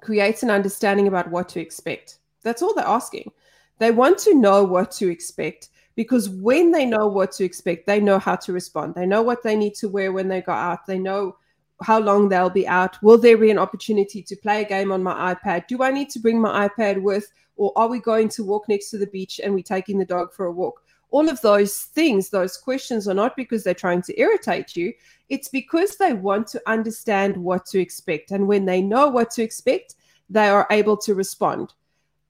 create 0.00 0.42
an 0.42 0.50
understanding 0.50 1.08
about 1.08 1.30
what 1.30 1.48
to 1.50 1.60
expect. 1.60 2.18
That's 2.42 2.60
all 2.60 2.74
they're 2.74 2.84
asking. 2.84 3.32
They 3.78 3.90
want 3.90 4.18
to 4.18 4.34
know 4.34 4.64
what 4.64 4.90
to 4.92 5.08
expect 5.08 5.70
because 5.96 6.28
when 6.28 6.72
they 6.72 6.84
know 6.84 7.06
what 7.06 7.32
to 7.32 7.44
expect, 7.44 7.86
they 7.86 8.00
know 8.00 8.18
how 8.18 8.36
to 8.36 8.52
respond. 8.52 8.94
They 8.94 9.06
know 9.06 9.22
what 9.22 9.42
they 9.42 9.56
need 9.56 9.74
to 9.76 9.88
wear 9.88 10.12
when 10.12 10.28
they 10.28 10.40
go 10.40 10.52
out. 10.52 10.86
They 10.86 10.98
know 10.98 11.36
how 11.82 11.98
long 11.98 12.28
they'll 12.28 12.50
be 12.50 12.66
out. 12.66 13.00
Will 13.02 13.18
there 13.18 13.36
be 13.38 13.50
an 13.50 13.58
opportunity 13.58 14.22
to 14.22 14.36
play 14.36 14.62
a 14.62 14.68
game 14.68 14.92
on 14.92 15.02
my 15.02 15.34
iPad? 15.34 15.66
Do 15.66 15.82
I 15.82 15.90
need 15.90 16.10
to 16.10 16.18
bring 16.18 16.40
my 16.40 16.68
iPad 16.68 17.02
with, 17.02 17.30
or 17.56 17.72
are 17.76 17.88
we 17.88 18.00
going 18.00 18.28
to 18.30 18.44
walk 18.44 18.68
next 18.68 18.90
to 18.90 18.98
the 18.98 19.06
beach 19.06 19.40
and 19.42 19.54
we 19.54 19.62
taking 19.62 19.98
the 19.98 20.04
dog 20.04 20.32
for 20.32 20.46
a 20.46 20.52
walk? 20.52 20.82
All 21.10 21.28
of 21.28 21.40
those 21.42 21.82
things, 21.82 22.28
those 22.28 22.56
questions 22.56 23.06
are 23.06 23.14
not 23.14 23.36
because 23.36 23.62
they're 23.62 23.74
trying 23.74 24.02
to 24.02 24.20
irritate 24.20 24.74
you. 24.74 24.92
It's 25.28 25.48
because 25.48 25.96
they 25.96 26.12
want 26.12 26.48
to 26.48 26.62
understand 26.66 27.36
what 27.36 27.66
to 27.66 27.80
expect. 27.80 28.32
And 28.32 28.48
when 28.48 28.64
they 28.64 28.82
know 28.82 29.08
what 29.08 29.30
to 29.32 29.42
expect, 29.42 29.94
they 30.28 30.48
are 30.48 30.66
able 30.70 30.96
to 30.96 31.14
respond 31.14 31.72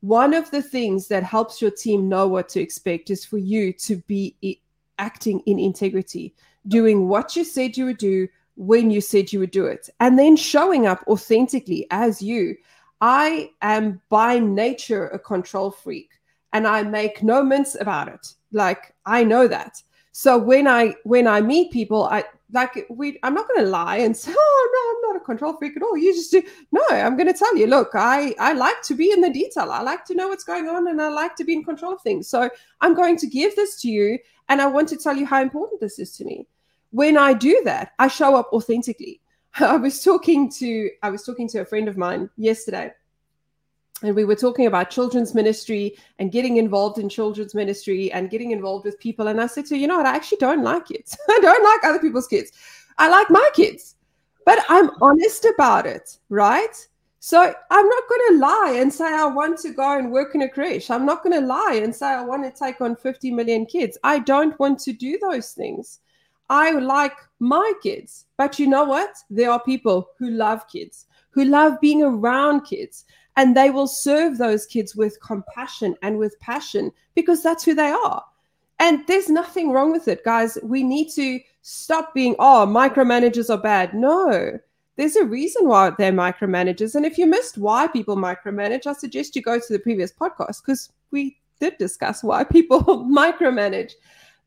one 0.04 0.34
of 0.34 0.50
the 0.50 0.60
things 0.60 1.08
that 1.08 1.22
helps 1.22 1.62
your 1.62 1.70
team 1.70 2.10
know 2.10 2.28
what 2.28 2.46
to 2.46 2.60
expect 2.60 3.08
is 3.08 3.24
for 3.24 3.38
you 3.38 3.72
to 3.72 3.96
be 4.06 4.60
acting 4.98 5.40
in 5.46 5.58
integrity, 5.58 6.34
doing 6.68 7.08
what 7.08 7.34
you 7.34 7.42
said 7.42 7.74
you 7.74 7.86
would 7.86 7.96
do 7.96 8.28
when 8.56 8.90
you 8.90 9.00
said 9.00 9.32
you 9.32 9.40
would 9.40 9.50
do 9.50 9.64
it, 9.64 9.88
and 10.00 10.18
then 10.18 10.36
showing 10.36 10.86
up 10.86 11.02
authentically 11.08 11.86
as 11.90 12.20
you. 12.20 12.54
I 13.00 13.50
am 13.62 13.98
by 14.10 14.38
nature 14.38 15.08
a 15.08 15.18
control 15.18 15.70
freak 15.70 16.10
and 16.52 16.66
I 16.66 16.82
make 16.82 17.22
no 17.22 17.42
mince 17.42 17.74
about 17.74 18.08
it. 18.08 18.34
Like 18.52 18.94
I 19.06 19.24
know 19.24 19.48
that. 19.48 19.82
So 20.12 20.36
when 20.36 20.68
I 20.68 20.96
when 21.04 21.26
I 21.26 21.40
meet 21.40 21.72
people, 21.72 22.04
I 22.04 22.24
like 22.52 22.86
we 22.90 23.18
i'm 23.22 23.34
not 23.34 23.48
going 23.48 23.60
to 23.60 23.70
lie 23.70 23.96
and 23.96 24.16
say 24.16 24.32
oh 24.36 24.70
no 24.74 25.08
i'm 25.10 25.14
not 25.14 25.22
a 25.22 25.24
control 25.24 25.56
freak 25.56 25.76
at 25.76 25.82
all. 25.82 25.96
You 25.96 26.12
just 26.14 26.30
do 26.30 26.42
no 26.72 26.82
i'm 26.90 27.16
going 27.16 27.32
to 27.32 27.38
tell 27.38 27.56
you 27.56 27.66
look 27.66 27.90
i 27.94 28.34
i 28.38 28.52
like 28.52 28.80
to 28.82 28.94
be 28.94 29.10
in 29.10 29.20
the 29.20 29.30
detail. 29.30 29.70
I 29.70 29.80
like 29.82 30.04
to 30.06 30.14
know 30.14 30.28
what's 30.28 30.44
going 30.44 30.68
on 30.68 30.88
and 30.88 31.00
i 31.00 31.08
like 31.08 31.36
to 31.36 31.44
be 31.44 31.54
in 31.54 31.64
control 31.64 31.94
of 31.94 32.02
things. 32.02 32.28
So 32.28 32.50
i'm 32.80 32.94
going 32.94 33.16
to 33.18 33.26
give 33.26 33.56
this 33.56 33.80
to 33.82 33.88
you 33.88 34.18
and 34.48 34.60
i 34.60 34.66
want 34.66 34.88
to 34.90 34.96
tell 34.96 35.16
you 35.16 35.26
how 35.26 35.42
important 35.42 35.80
this 35.80 35.98
is 35.98 36.16
to 36.16 36.24
me. 36.24 36.46
When 36.90 37.16
i 37.16 37.32
do 37.32 37.62
that 37.64 37.92
i 37.98 38.08
show 38.08 38.36
up 38.36 38.50
authentically. 38.52 39.20
I 39.60 39.76
was 39.76 40.02
talking 40.02 40.50
to 40.52 40.90
I 41.02 41.10
was 41.10 41.24
talking 41.24 41.48
to 41.48 41.60
a 41.60 41.64
friend 41.64 41.88
of 41.88 41.96
mine 41.96 42.28
yesterday 42.36 42.92
and 44.02 44.14
we 44.14 44.24
were 44.24 44.34
talking 44.34 44.66
about 44.66 44.90
children's 44.90 45.34
ministry 45.34 45.96
and 46.18 46.32
getting 46.32 46.56
involved 46.56 46.98
in 46.98 47.08
children's 47.08 47.54
ministry 47.54 48.10
and 48.12 48.30
getting 48.30 48.50
involved 48.50 48.84
with 48.84 48.98
people 48.98 49.28
and 49.28 49.40
I 49.40 49.46
said 49.46 49.66
to 49.66 49.74
her, 49.74 49.80
you 49.80 49.86
know 49.86 49.96
what 49.96 50.06
I 50.06 50.14
actually 50.14 50.38
don't 50.38 50.64
like 50.64 50.86
kids. 50.86 51.16
I 51.28 51.38
don't 51.40 51.64
like 51.64 51.84
other 51.84 52.00
people's 52.00 52.26
kids. 52.26 52.52
I 52.98 53.08
like 53.08 53.30
my 53.30 53.48
kids. 53.54 53.94
But 54.44 54.58
I'm 54.68 54.90
honest 55.00 55.46
about 55.46 55.86
it, 55.86 56.18
right? 56.28 56.88
So 57.18 57.40
I'm 57.70 57.88
not 57.88 58.02
going 58.08 58.20
to 58.28 58.38
lie 58.38 58.76
and 58.78 58.92
say 58.92 59.06
I 59.06 59.24
want 59.24 59.58
to 59.60 59.70
go 59.70 59.98
and 59.98 60.12
work 60.12 60.34
in 60.34 60.42
a 60.42 60.48
creche. 60.48 60.90
I'm 60.90 61.06
not 61.06 61.22
going 61.22 61.40
to 61.40 61.46
lie 61.46 61.80
and 61.82 61.94
say 61.94 62.08
I 62.08 62.22
want 62.22 62.44
to 62.44 62.50
take 62.50 62.82
on 62.82 62.96
50 62.96 63.30
million 63.30 63.64
kids. 63.64 63.96
I 64.04 64.18
don't 64.18 64.58
want 64.58 64.78
to 64.80 64.92
do 64.92 65.18
those 65.18 65.52
things. 65.52 66.00
I 66.50 66.72
like 66.72 67.16
my 67.38 67.72
kids. 67.82 68.26
But 68.36 68.58
you 68.58 68.66
know 68.66 68.84
what? 68.84 69.14
There 69.30 69.50
are 69.50 69.62
people 69.62 70.10
who 70.18 70.28
love 70.30 70.68
kids, 70.68 71.06
who 71.30 71.46
love 71.46 71.80
being 71.80 72.02
around 72.02 72.66
kids, 72.66 73.06
and 73.36 73.56
they 73.56 73.70
will 73.70 73.86
serve 73.86 74.38
those 74.38 74.66
kids 74.66 74.94
with 74.94 75.20
compassion 75.20 75.96
and 76.02 76.18
with 76.18 76.38
passion 76.40 76.92
because 77.14 77.42
that's 77.42 77.64
who 77.64 77.74
they 77.74 77.90
are. 77.90 78.24
And 78.78 79.06
there's 79.06 79.28
nothing 79.28 79.70
wrong 79.70 79.92
with 79.92 80.08
it, 80.08 80.24
guys. 80.24 80.58
We 80.62 80.82
need 80.82 81.10
to 81.12 81.40
stop 81.62 82.14
being, 82.14 82.36
oh, 82.38 82.66
micromanagers 82.68 83.50
are 83.50 83.60
bad. 83.60 83.94
No, 83.94 84.58
there's 84.96 85.16
a 85.16 85.24
reason 85.24 85.66
why 85.66 85.90
they're 85.90 86.12
micromanagers. 86.12 86.94
And 86.94 87.06
if 87.06 87.18
you 87.18 87.26
missed 87.26 87.58
why 87.58 87.86
people 87.88 88.16
micromanage, 88.16 88.86
I 88.86 88.92
suggest 88.92 89.34
you 89.34 89.42
go 89.42 89.58
to 89.58 89.72
the 89.72 89.78
previous 89.78 90.12
podcast 90.12 90.62
because 90.62 90.90
we 91.10 91.38
did 91.60 91.78
discuss 91.78 92.22
why 92.22 92.44
people 92.56 92.82
micromanage. 93.10 93.92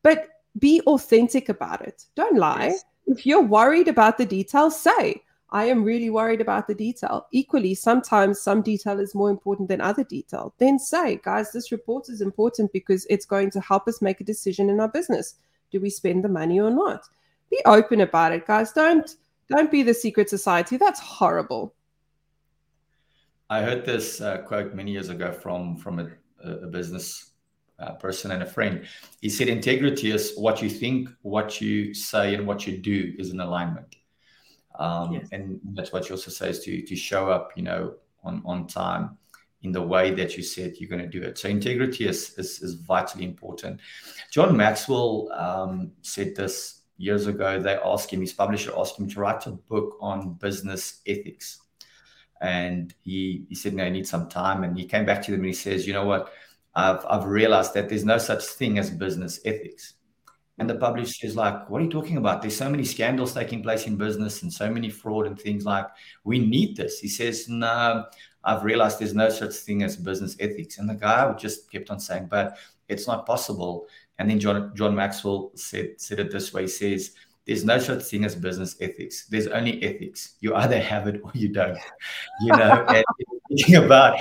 But 0.02 0.28
be 0.58 0.80
authentic 0.82 1.48
about 1.48 1.86
it. 1.86 2.04
Don't 2.14 2.38
lie. 2.38 2.68
Yes. 2.68 2.84
If 3.06 3.26
you're 3.26 3.42
worried 3.42 3.88
about 3.88 4.18
the 4.18 4.26
details, 4.26 4.78
say, 4.78 5.22
I 5.50 5.64
am 5.64 5.82
really 5.82 6.10
worried 6.10 6.42
about 6.42 6.66
the 6.66 6.74
detail. 6.74 7.26
Equally, 7.32 7.74
sometimes 7.74 8.40
some 8.40 8.60
detail 8.60 9.00
is 9.00 9.14
more 9.14 9.30
important 9.30 9.68
than 9.68 9.80
other 9.80 10.04
detail. 10.04 10.52
Then 10.58 10.78
say, 10.78 11.20
guys, 11.24 11.52
this 11.52 11.72
report 11.72 12.10
is 12.10 12.20
important 12.20 12.72
because 12.72 13.06
it's 13.08 13.24
going 13.24 13.50
to 13.52 13.60
help 13.60 13.88
us 13.88 14.02
make 14.02 14.20
a 14.20 14.24
decision 14.24 14.68
in 14.68 14.78
our 14.78 14.88
business. 14.88 15.36
Do 15.70 15.80
we 15.80 15.88
spend 15.88 16.22
the 16.22 16.28
money 16.28 16.60
or 16.60 16.70
not? 16.70 17.04
Be 17.50 17.60
open 17.64 18.02
about 18.02 18.32
it, 18.32 18.46
guys. 18.46 18.72
Don't 18.72 19.16
don't 19.48 19.70
be 19.70 19.82
the 19.82 19.94
secret 19.94 20.28
society. 20.28 20.76
That's 20.76 21.00
horrible. 21.00 21.74
I 23.48 23.62
heard 23.62 23.86
this 23.86 24.20
uh, 24.20 24.38
quote 24.38 24.74
many 24.74 24.92
years 24.92 25.08
ago 25.08 25.32
from 25.32 25.76
from 25.76 25.98
a, 25.98 26.08
a 26.46 26.66
business 26.66 27.30
uh, 27.78 27.92
person 27.92 28.32
and 28.32 28.42
a 28.42 28.46
friend. 28.46 28.86
He 29.22 29.30
said, 29.30 29.48
"Integrity 29.48 30.10
is 30.10 30.34
what 30.36 30.60
you 30.60 30.68
think, 30.68 31.08
what 31.22 31.58
you 31.62 31.94
say, 31.94 32.34
and 32.34 32.46
what 32.46 32.66
you 32.66 32.76
do 32.76 33.14
is 33.18 33.30
in 33.30 33.40
alignment." 33.40 33.96
Um, 34.78 35.12
yes. 35.12 35.28
And 35.32 35.60
that's 35.74 35.92
what 35.92 36.08
you 36.08 36.14
also 36.14 36.30
say 36.30 36.50
is 36.50 36.60
to 36.64 36.82
to 36.82 36.96
show 36.96 37.28
up, 37.30 37.52
you 37.56 37.62
know, 37.62 37.94
on 38.22 38.42
on 38.44 38.66
time 38.66 39.18
in 39.62 39.72
the 39.72 39.82
way 39.82 40.14
that 40.14 40.36
you 40.36 40.42
said 40.42 40.74
you're 40.78 40.88
going 40.88 41.02
to 41.02 41.08
do 41.08 41.22
it. 41.26 41.36
So 41.36 41.48
integrity 41.48 42.06
is 42.06 42.34
is, 42.38 42.62
is 42.62 42.74
vitally 42.74 43.24
important. 43.24 43.80
John 44.30 44.56
Maxwell 44.56 45.30
um, 45.32 45.92
said 46.02 46.36
this 46.36 46.78
years 46.98 47.26
ago, 47.26 47.60
they 47.60 47.78
asked 47.84 48.10
him, 48.12 48.20
his 48.20 48.32
publisher 48.32 48.72
asked 48.76 48.98
him 48.98 49.08
to 49.08 49.20
write 49.20 49.46
a 49.46 49.52
book 49.52 49.96
on 50.00 50.34
business 50.34 51.00
ethics. 51.06 51.60
And 52.40 52.92
he, 53.02 53.46
he 53.48 53.54
said, 53.54 53.74
no, 53.74 53.84
I 53.84 53.88
need 53.88 54.06
some 54.06 54.28
time. 54.28 54.64
And 54.64 54.76
he 54.76 54.84
came 54.84 55.06
back 55.06 55.22
to 55.22 55.30
them 55.30 55.40
and 55.40 55.46
he 55.46 55.54
says, 55.54 55.86
you 55.86 55.92
know 55.92 56.04
what? 56.04 56.32
I've, 56.74 57.04
I've 57.08 57.24
realized 57.24 57.74
that 57.74 57.88
there's 57.88 58.04
no 58.04 58.18
such 58.18 58.44
thing 58.44 58.78
as 58.78 58.90
business 58.90 59.40
ethics. 59.44 59.94
And 60.58 60.68
the 60.68 60.74
publisher 60.74 61.26
is 61.26 61.36
like, 61.36 61.70
what 61.70 61.80
are 61.80 61.84
you 61.84 61.90
talking 61.90 62.16
about? 62.16 62.42
There's 62.42 62.56
so 62.56 62.68
many 62.68 62.84
scandals 62.84 63.32
taking 63.32 63.62
place 63.62 63.86
in 63.86 63.96
business 63.96 64.42
and 64.42 64.52
so 64.52 64.68
many 64.68 64.90
fraud 64.90 65.26
and 65.26 65.38
things 65.38 65.64
like, 65.64 65.86
we 66.24 66.38
need 66.40 66.76
this. 66.76 66.98
He 66.98 67.08
says, 67.08 67.48
no, 67.48 68.04
I've 68.42 68.64
realized 68.64 68.98
there's 68.98 69.14
no 69.14 69.28
such 69.28 69.54
thing 69.54 69.82
as 69.82 69.96
business 69.96 70.36
ethics. 70.40 70.78
And 70.78 70.88
the 70.88 70.94
guy 70.94 71.32
just 71.34 71.70
kept 71.70 71.90
on 71.90 72.00
saying, 72.00 72.26
but 72.28 72.58
it's 72.88 73.06
not 73.06 73.26
possible. 73.26 73.86
And 74.18 74.28
then 74.28 74.40
John 74.40 74.72
John 74.74 74.94
Maxwell 74.94 75.52
said 75.54 76.00
said 76.00 76.20
it 76.20 76.30
this 76.30 76.52
way: 76.52 76.62
he 76.62 76.68
says, 76.68 77.12
"There's 77.46 77.64
no 77.64 77.78
such 77.78 78.02
thing 78.02 78.24
as 78.24 78.34
business 78.34 78.76
ethics. 78.80 79.26
There's 79.26 79.46
only 79.46 79.82
ethics. 79.82 80.34
You 80.40 80.54
either 80.56 80.80
have 80.80 81.06
it 81.06 81.20
or 81.22 81.30
you 81.34 81.48
don't." 81.48 81.78
You 82.40 82.52
know, 82.52 82.84
and 82.88 83.04
thinking 83.48 83.76
about 83.76 84.20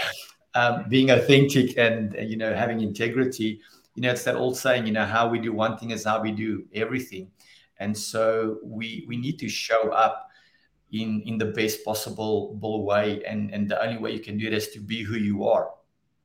um, 0.56 0.86
being 0.90 1.12
authentic 1.12 1.78
and 1.78 2.16
you 2.30 2.38
know 2.38 2.54
having 2.54 2.82
integrity. 2.82 3.62
You 3.98 4.04
know, 4.04 4.12
it's 4.12 4.24
that 4.24 4.36
old 4.36 4.56
saying. 4.56 4.88
You 4.88 4.94
know, 4.94 5.06
how 5.06 5.28
we 5.28 5.40
do 5.40 5.52
one 5.52 5.78
thing 5.78 5.92
is 5.92 6.06
how 6.06 6.22
we 6.22 6.32
do 6.32 6.66
everything, 6.74 7.32
and 7.80 7.98
so 7.98 8.60
we 8.64 9.04
we 9.10 9.18
need 9.18 9.40
to 9.40 9.50
show 9.50 9.90
up 9.90 10.30
in 10.94 11.22
in 11.26 11.38
the 11.38 11.46
best 11.46 11.84
possible 11.84 12.56
way 12.86 13.22
and 13.26 13.52
and 13.54 13.68
the 13.68 13.76
only 13.84 13.98
way 13.98 14.14
you 14.14 14.22
can 14.22 14.38
do 14.38 14.48
it 14.48 14.54
is 14.54 14.70
to 14.70 14.80
be 14.80 15.04
who 15.04 15.18
you 15.18 15.44
are 15.44 15.72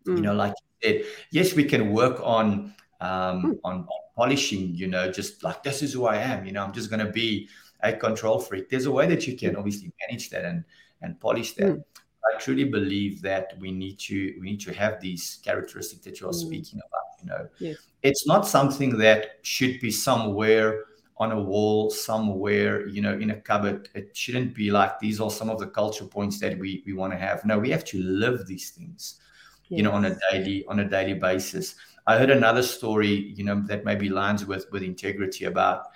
mm. 0.06 0.16
you 0.16 0.22
know 0.22 0.32
like 0.32 0.54
you 0.62 0.88
said 0.88 1.04
yes 1.32 1.52
we 1.54 1.64
can 1.64 1.90
work 1.90 2.20
on 2.22 2.72
um, 3.02 3.42
mm. 3.42 3.58
on, 3.64 3.80
on, 3.80 4.02
polishing, 4.14 4.74
you 4.74 4.86
know, 4.86 5.10
just 5.10 5.42
like 5.42 5.62
this 5.62 5.82
is 5.82 5.94
who 5.94 6.04
I 6.04 6.16
am, 6.16 6.44
you 6.44 6.52
know, 6.52 6.62
I'm 6.62 6.72
just 6.72 6.90
going 6.90 7.04
to 7.04 7.10
be 7.10 7.48
a 7.80 7.92
control 7.92 8.38
freak. 8.38 8.68
There's 8.68 8.86
a 8.86 8.90
way 8.90 9.06
that 9.06 9.26
you 9.26 9.36
can 9.36 9.56
obviously 9.56 9.92
manage 10.06 10.30
that 10.30 10.44
and, 10.44 10.64
and 11.00 11.18
polish 11.20 11.54
that. 11.54 11.66
Mm. 11.66 11.84
I 12.24 12.38
truly 12.38 12.64
believe 12.64 13.22
that 13.22 13.54
we 13.58 13.72
need 13.72 13.98
to 14.00 14.34
we 14.40 14.50
need 14.50 14.60
to 14.60 14.72
have 14.74 15.00
these 15.00 15.40
characteristics 15.44 16.04
that 16.04 16.20
you 16.20 16.28
are 16.28 16.32
mm. 16.32 16.46
speaking 16.46 16.78
about. 16.78 17.01
You 17.22 17.28
know, 17.28 17.48
yes. 17.58 17.76
it's 18.02 18.26
not 18.26 18.46
something 18.46 18.98
that 18.98 19.38
should 19.42 19.80
be 19.80 19.90
somewhere 19.90 20.84
on 21.18 21.30
a 21.32 21.40
wall, 21.40 21.90
somewhere, 21.90 22.86
you 22.88 23.00
know, 23.00 23.12
in 23.12 23.30
a 23.30 23.40
cupboard. 23.40 23.88
It 23.94 24.16
shouldn't 24.16 24.54
be 24.54 24.70
like 24.70 24.98
these 24.98 25.20
are 25.20 25.30
some 25.30 25.50
of 25.50 25.60
the 25.60 25.68
culture 25.68 26.04
points 26.04 26.40
that 26.40 26.58
we 26.58 26.82
we 26.84 26.92
want 26.92 27.12
to 27.12 27.18
have. 27.18 27.44
No, 27.44 27.58
we 27.58 27.70
have 27.70 27.84
to 27.86 28.02
live 28.02 28.46
these 28.46 28.70
things, 28.70 29.20
yes. 29.68 29.78
you 29.78 29.82
know, 29.84 29.92
on 29.92 30.04
a 30.04 30.18
daily 30.30 30.64
on 30.66 30.80
a 30.80 30.88
daily 30.88 31.14
basis. 31.14 31.76
I 32.06 32.18
heard 32.18 32.30
another 32.30 32.62
story, 32.62 33.32
you 33.36 33.44
know, 33.44 33.62
that 33.66 33.84
maybe 33.84 34.08
lines 34.08 34.44
with 34.44 34.66
with 34.72 34.82
integrity 34.82 35.44
about 35.44 35.86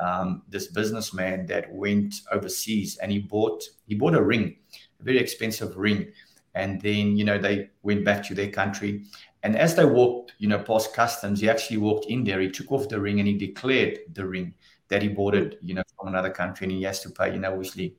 um, 0.00 0.42
this 0.48 0.66
businessman 0.68 1.46
that 1.46 1.72
went 1.72 2.16
overseas 2.32 2.96
and 2.98 3.10
he 3.10 3.20
bought 3.20 3.64
he 3.86 3.94
bought 3.94 4.14
a 4.14 4.22
ring, 4.22 4.56
a 5.00 5.02
very 5.02 5.18
expensive 5.18 5.76
ring, 5.76 6.12
and 6.54 6.80
then 6.80 7.16
you 7.16 7.24
know 7.24 7.38
they 7.38 7.70
went 7.82 8.04
back 8.04 8.22
to 8.24 8.34
their 8.34 8.50
country, 8.50 9.04
and 9.44 9.58
as 9.58 9.74
they 9.74 9.84
walked, 9.84 10.32
you 10.38 10.48
know, 10.48 10.58
past 10.58 10.94
customs, 10.94 11.38
he 11.38 11.50
actually 11.50 11.76
walked 11.76 12.06
in 12.06 12.24
there. 12.24 12.40
He 12.40 12.50
took 12.50 12.72
off 12.72 12.88
the 12.88 12.98
ring 12.98 13.18
and 13.20 13.28
he 13.28 13.34
declared 13.34 13.98
the 14.14 14.26
ring 14.26 14.54
that 14.88 15.02
he 15.02 15.08
bought 15.08 15.34
it, 15.34 15.58
you 15.60 15.74
know, 15.74 15.82
from 15.98 16.08
another 16.08 16.30
country, 16.30 16.64
and 16.64 16.72
he 16.72 16.82
has 16.84 17.00
to 17.00 17.10
pay, 17.10 17.34
you 17.34 17.38
know, 17.38 17.52
obviously 17.52 17.94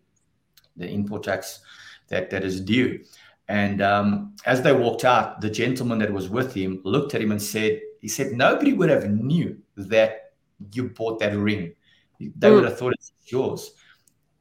the 0.76 0.90
import 0.90 1.24
tax 1.24 1.60
that 2.08 2.32
that 2.32 2.44
is 2.44 2.60
due. 2.60 3.00
And 3.48 3.80
um, 3.84 4.36
as 4.48 4.64
they 4.64 4.74
walked 4.74 5.06
out, 5.06 5.40
the 5.40 5.52
gentleman 5.52 6.00
that 6.00 6.12
was 6.12 6.30
with 6.30 6.52
him 6.52 6.82
looked 6.84 7.14
at 7.14 7.22
him 7.22 7.32
and 7.32 7.42
said, 7.42 7.80
"He 8.02 8.08
said 8.08 8.32
nobody 8.32 8.74
would 8.74 8.90
have 8.90 9.08
knew 9.08 9.60
that 9.76 10.34
you 10.74 10.90
bought 10.90 11.20
that 11.20 11.38
ring. 11.38 11.76
They 12.20 12.50
mm. 12.50 12.56
would 12.56 12.64
have 12.64 12.80
thought 12.80 12.94
it's 12.94 13.12
yours." 13.28 13.72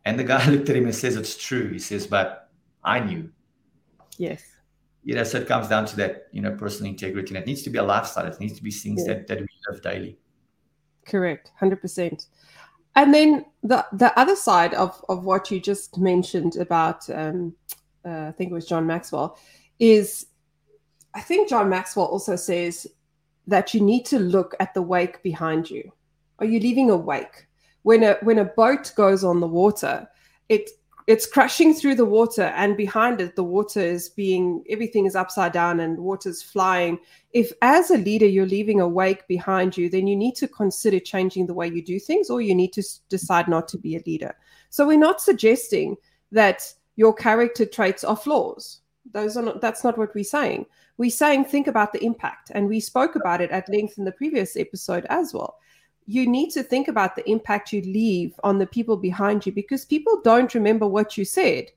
And 0.07 0.19
the 0.19 0.25
guy 0.25 0.49
looked 0.51 0.71
at 0.71 0.77
him 0.77 0.87
and 0.87 0.95
says, 0.95 1.17
"It's 1.17 1.37
true." 1.37 1.69
He 1.71 1.79
says, 1.79 2.07
"But 2.07 2.49
I 2.83 3.01
knew." 3.01 3.31
Yes. 4.17 4.54
You 5.05 5.15
know, 5.15 5.25
so 5.25 5.39
it 5.39 5.47
comes 5.47 5.69
down 5.69 5.87
to 5.87 5.97
that, 5.97 6.29
you 6.33 6.41
know, 6.41 6.53
personal 6.53 6.91
integrity, 6.91 7.35
and 7.35 7.43
it 7.43 7.47
needs 7.47 7.63
to 7.63 7.71
be 7.71 7.79
a 7.79 7.83
lifestyle. 7.83 8.27
It 8.27 8.41
needs 8.41 8.57
to 8.57 8.63
be 8.63 8.71
things 8.71 9.03
yeah. 9.07 9.15
that 9.15 9.27
that 9.29 9.41
we 9.41 9.49
live 9.69 9.83
daily. 9.83 10.19
Correct, 11.07 11.53
hundred 11.57 11.81
percent. 11.81 12.27
And 12.97 13.13
then 13.13 13.45
the 13.63 13.85
the 13.93 14.19
other 14.19 14.37
side 14.37 14.75
of 14.75 15.05
of 15.09 15.25
what 15.25 15.51
you 15.51 15.61
just 15.61 15.99
mentioned 15.99 16.57
about 16.57 17.09
um, 17.11 17.55
uh, 18.05 18.27
I 18.29 18.33
think 18.33 18.51
it 18.51 18.55
was 18.55 18.67
John 18.67 18.87
Maxwell, 18.87 19.39
is 19.79 20.27
I 21.15 21.21
think 21.21 21.49
John 21.49 21.69
Maxwell 21.69 22.07
also 22.07 22.37
says 22.37 22.87
that 23.47 23.75
you 23.75 23.81
need 23.81 24.05
to 24.07 24.19
look 24.19 24.55
at 24.61 24.75
the 24.75 24.83
wake 24.83 25.23
behind 25.23 25.71
you. 25.71 25.93
Are 26.39 26.47
you 26.47 26.61
leaving 26.61 26.91
a 26.91 26.97
wake? 26.97 27.47
When 27.83 28.03
a 28.03 28.15
when 28.23 28.39
a 28.39 28.45
boat 28.45 28.93
goes 28.97 29.25
on 29.25 29.41
the 29.41 29.47
water, 29.47 30.09
it 30.49 30.71
it's 31.07 31.27
crashing 31.27 31.75
through 31.75 31.95
the 31.95 32.05
water 32.05 32.45
and 32.57 32.77
behind 32.77 33.21
it 33.21 33.37
the 33.37 33.45
water 33.45 33.81
is 33.81 34.09
being 34.09 34.65
everything 34.71 35.05
is 35.05 35.15
upside 35.15 35.53
down 35.53 35.81
and 35.81 35.99
water's 35.99 36.43
flying 36.43 36.99
if 37.33 37.53
as 37.61 37.91
a 37.91 37.99
leader 37.99 38.27
you're 38.27 38.47
leaving 38.47 38.81
a 38.81 38.89
wake 38.89 39.27
behind 39.29 39.77
you 39.77 39.91
then 39.91 40.07
you 40.07 40.17
need 40.17 40.35
to 40.35 40.49
consider 40.49 40.99
changing 40.99 41.47
the 41.47 41.55
way 41.55 41.69
you 41.69 41.83
do 41.83 42.01
things 42.01 42.31
or 42.31 42.41
you 42.41 42.55
need 42.55 42.73
to 42.73 42.83
decide 43.09 43.49
not 43.49 43.69
to 43.69 43.77
be 43.77 43.97
a 43.97 44.03
leader 44.07 44.35
so 44.71 44.87
we're 44.87 44.99
not 44.99 45.21
suggesting 45.21 45.97
that 46.33 46.75
your 46.97 47.15
character 47.15 47.65
traits 47.65 48.05
are 48.05 48.17
flaws. 48.17 48.81
Those 49.13 49.37
are 49.37 49.43
not, 49.43 49.61
that's 49.61 49.85
not 49.85 49.99
what 49.99 50.15
we're 50.15 50.25
saying. 50.25 50.67
We're 50.97 51.11
saying 51.11 51.47
think 51.47 51.67
about 51.67 51.93
the 51.93 52.05
impact. 52.05 52.51
And 52.55 52.69
we 52.69 52.81
spoke 52.81 53.17
about 53.17 53.41
it 53.41 53.51
at 53.51 53.69
length 53.69 53.99
in 53.99 54.05
the 54.05 54.13
previous 54.13 54.57
episode 54.57 55.07
as 55.09 55.33
well. 55.35 55.59
You 56.07 56.27
need 56.27 56.51
to 56.51 56.63
think 56.63 56.89
about 56.89 57.17
the 57.17 57.29
impact 57.29 57.73
you 57.73 57.81
leave 57.81 58.39
on 58.45 58.59
the 58.59 58.67
people 58.67 58.97
behind 58.97 59.47
you 59.47 59.53
because 59.53 59.85
people 59.85 60.21
don't 60.23 60.55
remember 60.55 60.87
what 60.87 61.17
you 61.17 61.25
said. 61.25 61.71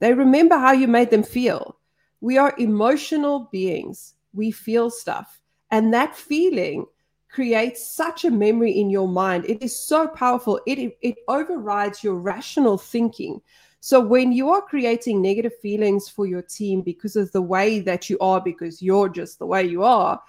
They 0.00 0.12
remember 0.12 0.56
how 0.56 0.72
you 0.72 0.88
made 0.88 1.10
them 1.10 1.22
feel. 1.22 1.76
We 2.20 2.38
are 2.38 2.54
emotional 2.58 3.48
beings. 3.52 4.14
We 4.32 4.50
feel 4.50 4.90
stuff. 4.90 5.40
And 5.70 5.92
that 5.92 6.16
feeling 6.16 6.86
creates 7.34 7.84
such 7.84 8.24
a 8.24 8.30
memory 8.30 8.70
in 8.70 8.90
your 8.90 9.08
mind. 9.08 9.44
It 9.46 9.62
is 9.62 9.76
so 9.76 10.06
powerful. 10.06 10.60
It, 10.66 10.96
it, 11.02 11.16
overrides 11.26 12.04
your 12.04 12.14
rational 12.14 12.78
thinking. 12.78 13.40
So 13.80 14.00
when 14.00 14.32
you 14.32 14.50
are 14.50 14.62
creating 14.62 15.20
negative 15.20 15.58
feelings 15.60 16.08
for 16.08 16.26
your 16.26 16.42
team 16.42 16.80
because 16.80 17.16
of 17.16 17.32
the 17.32 17.42
way 17.42 17.80
that 17.80 18.08
you 18.08 18.18
are, 18.20 18.40
because 18.40 18.80
you're 18.80 19.08
just 19.08 19.40
the 19.40 19.46
way 19.46 19.64
you 19.64 19.82
are, 19.82 20.22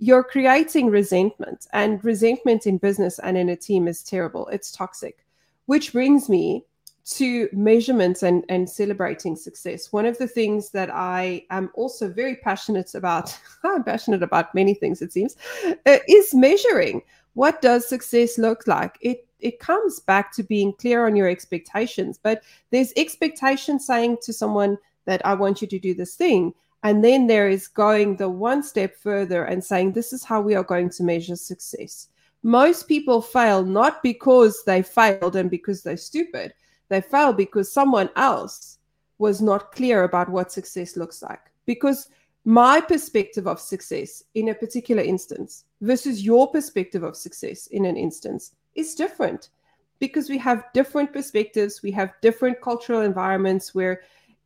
you're 0.00 0.24
creating 0.24 0.88
resentment. 0.88 1.68
And 1.72 2.02
resentment 2.02 2.66
in 2.66 2.78
business 2.78 3.20
and 3.20 3.36
in 3.36 3.50
a 3.50 3.56
team 3.56 3.86
is 3.86 4.02
terrible. 4.02 4.48
It's 4.48 4.72
toxic. 4.72 5.24
Which 5.66 5.92
brings 5.92 6.28
me 6.28 6.64
to 7.04 7.48
measurements 7.52 8.22
and, 8.22 8.44
and 8.48 8.68
celebrating 8.68 9.36
success. 9.36 9.92
One 9.92 10.06
of 10.06 10.16
the 10.18 10.26
things 10.26 10.70
that 10.70 10.90
I 10.92 11.44
am 11.50 11.70
also 11.74 12.08
very 12.08 12.36
passionate 12.36 12.94
about, 12.94 13.38
I'm 13.64 13.84
passionate 13.84 14.22
about 14.22 14.54
many 14.54 14.74
things, 14.74 15.02
it 15.02 15.12
seems, 15.12 15.36
uh, 15.64 15.98
is 16.08 16.34
measuring. 16.34 17.02
What 17.34 17.62
does 17.62 17.88
success 17.88 18.38
look 18.38 18.66
like? 18.66 18.98
It 19.00 19.26
it 19.38 19.58
comes 19.58 20.00
back 20.00 20.34
to 20.34 20.42
being 20.42 20.74
clear 20.74 21.06
on 21.06 21.16
your 21.16 21.26
expectations, 21.26 22.20
but 22.22 22.42
there's 22.70 22.92
expectation 22.94 23.80
saying 23.80 24.18
to 24.22 24.34
someone 24.34 24.76
that 25.06 25.24
I 25.24 25.32
want 25.32 25.62
you 25.62 25.68
to 25.68 25.78
do 25.78 25.94
this 25.94 26.14
thing. 26.14 26.52
And 26.82 27.04
then 27.04 27.26
there 27.26 27.48
is 27.48 27.68
going 27.68 28.16
the 28.16 28.28
one 28.28 28.62
step 28.62 28.96
further 28.96 29.44
and 29.44 29.62
saying, 29.62 29.92
This 29.92 30.12
is 30.12 30.24
how 30.24 30.40
we 30.40 30.54
are 30.54 30.64
going 30.64 30.90
to 30.90 31.02
measure 31.02 31.36
success. 31.36 32.08
Most 32.42 32.88
people 32.88 33.20
fail 33.20 33.62
not 33.62 34.02
because 34.02 34.64
they 34.64 34.82
failed 34.82 35.36
and 35.36 35.50
because 35.50 35.82
they're 35.82 35.98
stupid, 35.98 36.54
they 36.88 37.02
fail 37.02 37.32
because 37.34 37.70
someone 37.70 38.08
else 38.16 38.78
was 39.18 39.42
not 39.42 39.72
clear 39.72 40.04
about 40.04 40.30
what 40.30 40.50
success 40.50 40.96
looks 40.96 41.22
like. 41.22 41.40
Because 41.66 42.08
my 42.46 42.80
perspective 42.80 43.46
of 43.46 43.60
success 43.60 44.22
in 44.34 44.48
a 44.48 44.54
particular 44.54 45.02
instance 45.02 45.64
versus 45.82 46.24
your 46.24 46.50
perspective 46.50 47.02
of 47.02 47.14
success 47.14 47.66
in 47.66 47.84
an 47.84 47.98
instance 47.98 48.52
is 48.74 48.94
different 48.94 49.50
because 49.98 50.30
we 50.30 50.38
have 50.38 50.64
different 50.72 51.12
perspectives, 51.12 51.82
we 51.82 51.90
have 51.90 52.14
different 52.22 52.60
cultural 52.62 53.02
environments 53.02 53.74
where 53.74 54.00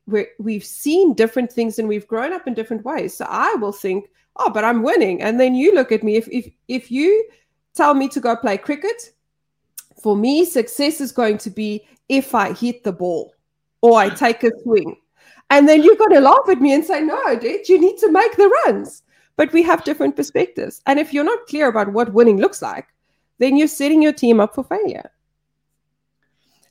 where 0.06 0.28
we've 0.38 0.64
seen 0.64 1.14
different 1.14 1.52
things 1.52 1.78
and 1.78 1.88
we've 1.88 2.06
grown 2.06 2.32
up 2.32 2.46
in 2.46 2.54
different 2.54 2.84
ways. 2.84 3.16
So 3.16 3.26
I 3.28 3.54
will 3.54 3.72
think, 3.72 4.10
oh, 4.36 4.50
but 4.50 4.64
I'm 4.64 4.82
winning. 4.82 5.22
And 5.22 5.40
then 5.40 5.54
you 5.54 5.74
look 5.74 5.92
at 5.92 6.02
me. 6.02 6.16
If 6.16 6.28
if 6.28 6.48
if 6.68 6.90
you 6.90 7.28
tell 7.74 7.94
me 7.94 8.08
to 8.08 8.20
go 8.20 8.36
play 8.36 8.56
cricket, 8.58 9.12
for 10.02 10.16
me, 10.16 10.44
success 10.44 11.00
is 11.00 11.12
going 11.12 11.38
to 11.38 11.50
be 11.50 11.86
if 12.08 12.34
I 12.34 12.52
hit 12.52 12.84
the 12.84 12.92
ball 12.92 13.34
or 13.80 13.98
I 13.98 14.10
take 14.10 14.44
a 14.44 14.50
swing. 14.62 14.96
And 15.50 15.68
then 15.68 15.82
you've 15.82 15.98
got 15.98 16.08
to 16.08 16.20
laugh 16.20 16.48
at 16.48 16.60
me 16.60 16.72
and 16.72 16.84
say, 16.84 17.00
no, 17.00 17.38
dude, 17.38 17.68
you 17.68 17.80
need 17.80 17.98
to 17.98 18.10
make 18.10 18.36
the 18.36 18.48
runs. 18.64 19.02
But 19.36 19.52
we 19.52 19.62
have 19.62 19.84
different 19.84 20.16
perspectives. 20.16 20.80
And 20.86 20.98
if 20.98 21.12
you're 21.12 21.24
not 21.24 21.46
clear 21.46 21.68
about 21.68 21.92
what 21.92 22.12
winning 22.12 22.38
looks 22.38 22.62
like, 22.62 22.86
then 23.38 23.56
you're 23.56 23.68
setting 23.68 24.00
your 24.00 24.12
team 24.12 24.40
up 24.40 24.54
for 24.54 24.64
failure. 24.64 25.10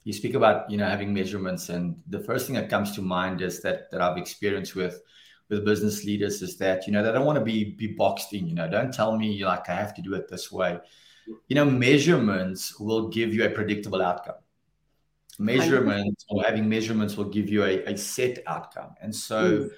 You 0.04 0.14
speak 0.14 0.34
about, 0.34 0.70
you 0.70 0.78
know, 0.78 0.86
having 0.86 1.14
measurements, 1.14 1.70
and 1.70 1.96
the 2.08 2.20
first 2.20 2.46
thing 2.46 2.56
that 2.56 2.70
comes 2.70 2.92
to 2.96 3.02
mind 3.02 3.42
is 3.42 3.62
that 3.62 3.90
that 3.92 4.02
I've 4.02 4.18
experienced 4.18 4.76
with 4.76 5.02
with 5.50 5.66
business 5.66 6.04
leaders 6.04 6.42
is 6.42 6.58
that, 6.58 6.88
you 6.88 6.94
know, 6.94 7.04
they 7.04 7.12
don't 7.12 7.26
want 7.26 7.40
to 7.40 7.46
be 7.46 7.76
be 7.76 7.88
boxed 7.88 8.34
in, 8.34 8.48
you 8.48 8.56
know, 8.56 8.70
don't 8.70 8.94
tell 8.94 9.18
me 9.18 9.44
like 9.44 9.70
I 9.70 9.76
have 9.76 9.94
to 9.96 10.02
do 10.02 10.14
it 10.14 10.28
this 10.28 10.52
way. 10.52 10.80
You 11.48 11.56
know, 11.56 11.66
measurements 11.66 12.80
will 12.80 13.08
give 13.08 13.34
you 13.34 13.46
a 13.46 13.50
predictable 13.50 14.02
outcome 14.02 14.36
measurements 15.40 16.26
or 16.30 16.44
having 16.44 16.68
measurements 16.68 17.18
will 17.18 17.30
give 17.30 17.50
you 17.50 17.64
a, 17.64 17.84
a 17.86 17.98
set 17.98 18.40
outcome. 18.48 18.94
And 19.02 19.16
so, 19.16 19.44
mm. 19.44 19.70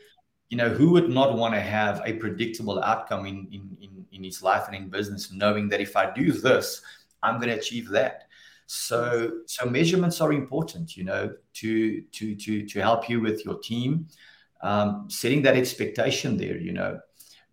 you 0.49 0.57
know, 0.57 0.69
who 0.69 0.91
would 0.91 1.09
not 1.09 1.37
want 1.37 1.53
to 1.53 1.61
have 1.61 2.01
a 2.05 2.13
predictable 2.13 2.81
outcome 2.81 3.25
in, 3.25 3.47
in, 3.51 3.77
in, 3.81 4.05
in 4.11 4.23
his 4.23 4.41
life 4.41 4.67
and 4.67 4.75
in 4.75 4.89
business, 4.89 5.31
knowing 5.31 5.69
that 5.69 5.81
if 5.81 5.95
I 5.95 6.11
do 6.11 6.31
this, 6.31 6.81
I'm 7.23 7.37
going 7.37 7.49
to 7.49 7.57
achieve 7.57 7.89
that. 7.89 8.24
So, 8.67 9.41
so 9.45 9.65
measurements 9.65 10.21
are 10.21 10.33
important, 10.33 10.97
you 10.97 11.03
know, 11.03 11.33
to 11.55 12.01
to 12.01 12.35
to 12.35 12.65
to 12.67 12.81
help 12.81 13.09
you 13.09 13.21
with 13.21 13.45
your 13.45 13.59
team, 13.59 14.07
um, 14.61 15.07
setting 15.09 15.43
that 15.43 15.55
expectation 15.55 16.37
there, 16.37 16.57
you 16.57 16.73
know, 16.73 16.99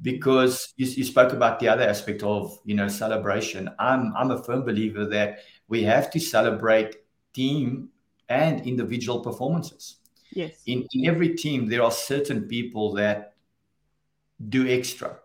because 0.01 0.73
you, 0.77 0.87
you 0.87 1.05
spoke 1.05 1.33
about 1.33 1.61
the 1.61 1.69
other 1.69 1.83
aspect 1.83 2.23
of 2.23 2.59
you 2.65 2.75
know 2.75 2.89
celebration. 2.89 3.71
I'm 3.79 4.13
I'm 4.17 4.31
a 4.31 4.43
firm 4.43 4.65
believer 4.65 5.05
that 5.07 5.41
we 5.69 5.83
have 5.85 6.11
to 6.13 6.21
celebrate 6.21 6.97
team 7.33 7.91
and 8.29 8.67
individual 8.67 9.21
performances. 9.21 9.97
Yes. 10.33 10.63
In, 10.67 10.87
in 10.93 11.07
every 11.07 11.35
team, 11.35 11.69
there 11.69 11.83
are 11.83 11.91
certain 11.91 12.43
people 12.49 12.95
that 12.95 13.35
do 14.49 14.67
extra. 14.67 15.19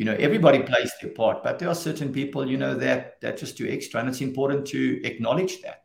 You 0.00 0.06
know, 0.06 0.16
everybody 0.18 0.60
plays 0.62 0.90
their 1.02 1.10
part, 1.10 1.42
but 1.44 1.58
there 1.58 1.68
are 1.68 1.74
certain 1.74 2.10
people, 2.10 2.48
you 2.48 2.56
know, 2.56 2.74
that 2.74 3.20
that 3.20 3.36
just 3.36 3.58
do 3.58 3.68
extra, 3.68 4.00
and 4.00 4.08
it's 4.08 4.22
important 4.22 4.66
to 4.68 4.82
acknowledge 5.04 5.60
that. 5.60 5.82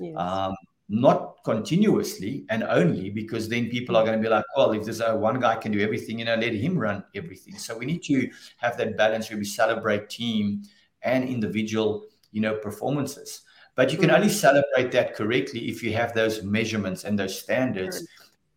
Yes. 0.00 0.16
Um, 0.16 0.56
not 0.88 1.36
continuously 1.44 2.44
and 2.50 2.64
only 2.64 3.08
because 3.08 3.48
then 3.48 3.70
people 3.70 3.96
are 3.96 4.04
going 4.04 4.18
to 4.18 4.22
be 4.22 4.28
like, 4.28 4.44
well, 4.56 4.72
if 4.72 4.82
there's 4.82 5.00
a 5.00 5.16
one 5.16 5.38
guy 5.38 5.54
can 5.54 5.70
do 5.70 5.78
everything, 5.78 6.18
you 6.18 6.24
know, 6.24 6.34
let 6.34 6.52
him 6.52 6.76
run 6.76 7.04
everything. 7.14 7.56
So 7.56 7.78
we 7.78 7.86
need 7.86 8.02
to 8.10 8.28
have 8.56 8.76
that 8.78 8.96
balance 8.96 9.30
where 9.30 9.38
we 9.38 9.44
celebrate 9.44 10.10
team 10.10 10.64
and 11.02 11.22
individual, 11.22 12.06
you 12.32 12.40
know, 12.40 12.56
performances. 12.56 13.42
But 13.76 13.92
you 13.92 13.96
can 13.96 14.10
only 14.10 14.26
mm-hmm. 14.26 14.46
celebrate 14.46 14.90
that 14.90 15.14
correctly 15.14 15.68
if 15.68 15.84
you 15.84 15.92
have 15.92 16.14
those 16.14 16.42
measurements 16.42 17.04
and 17.04 17.16
those 17.16 17.40
standards 17.40 18.04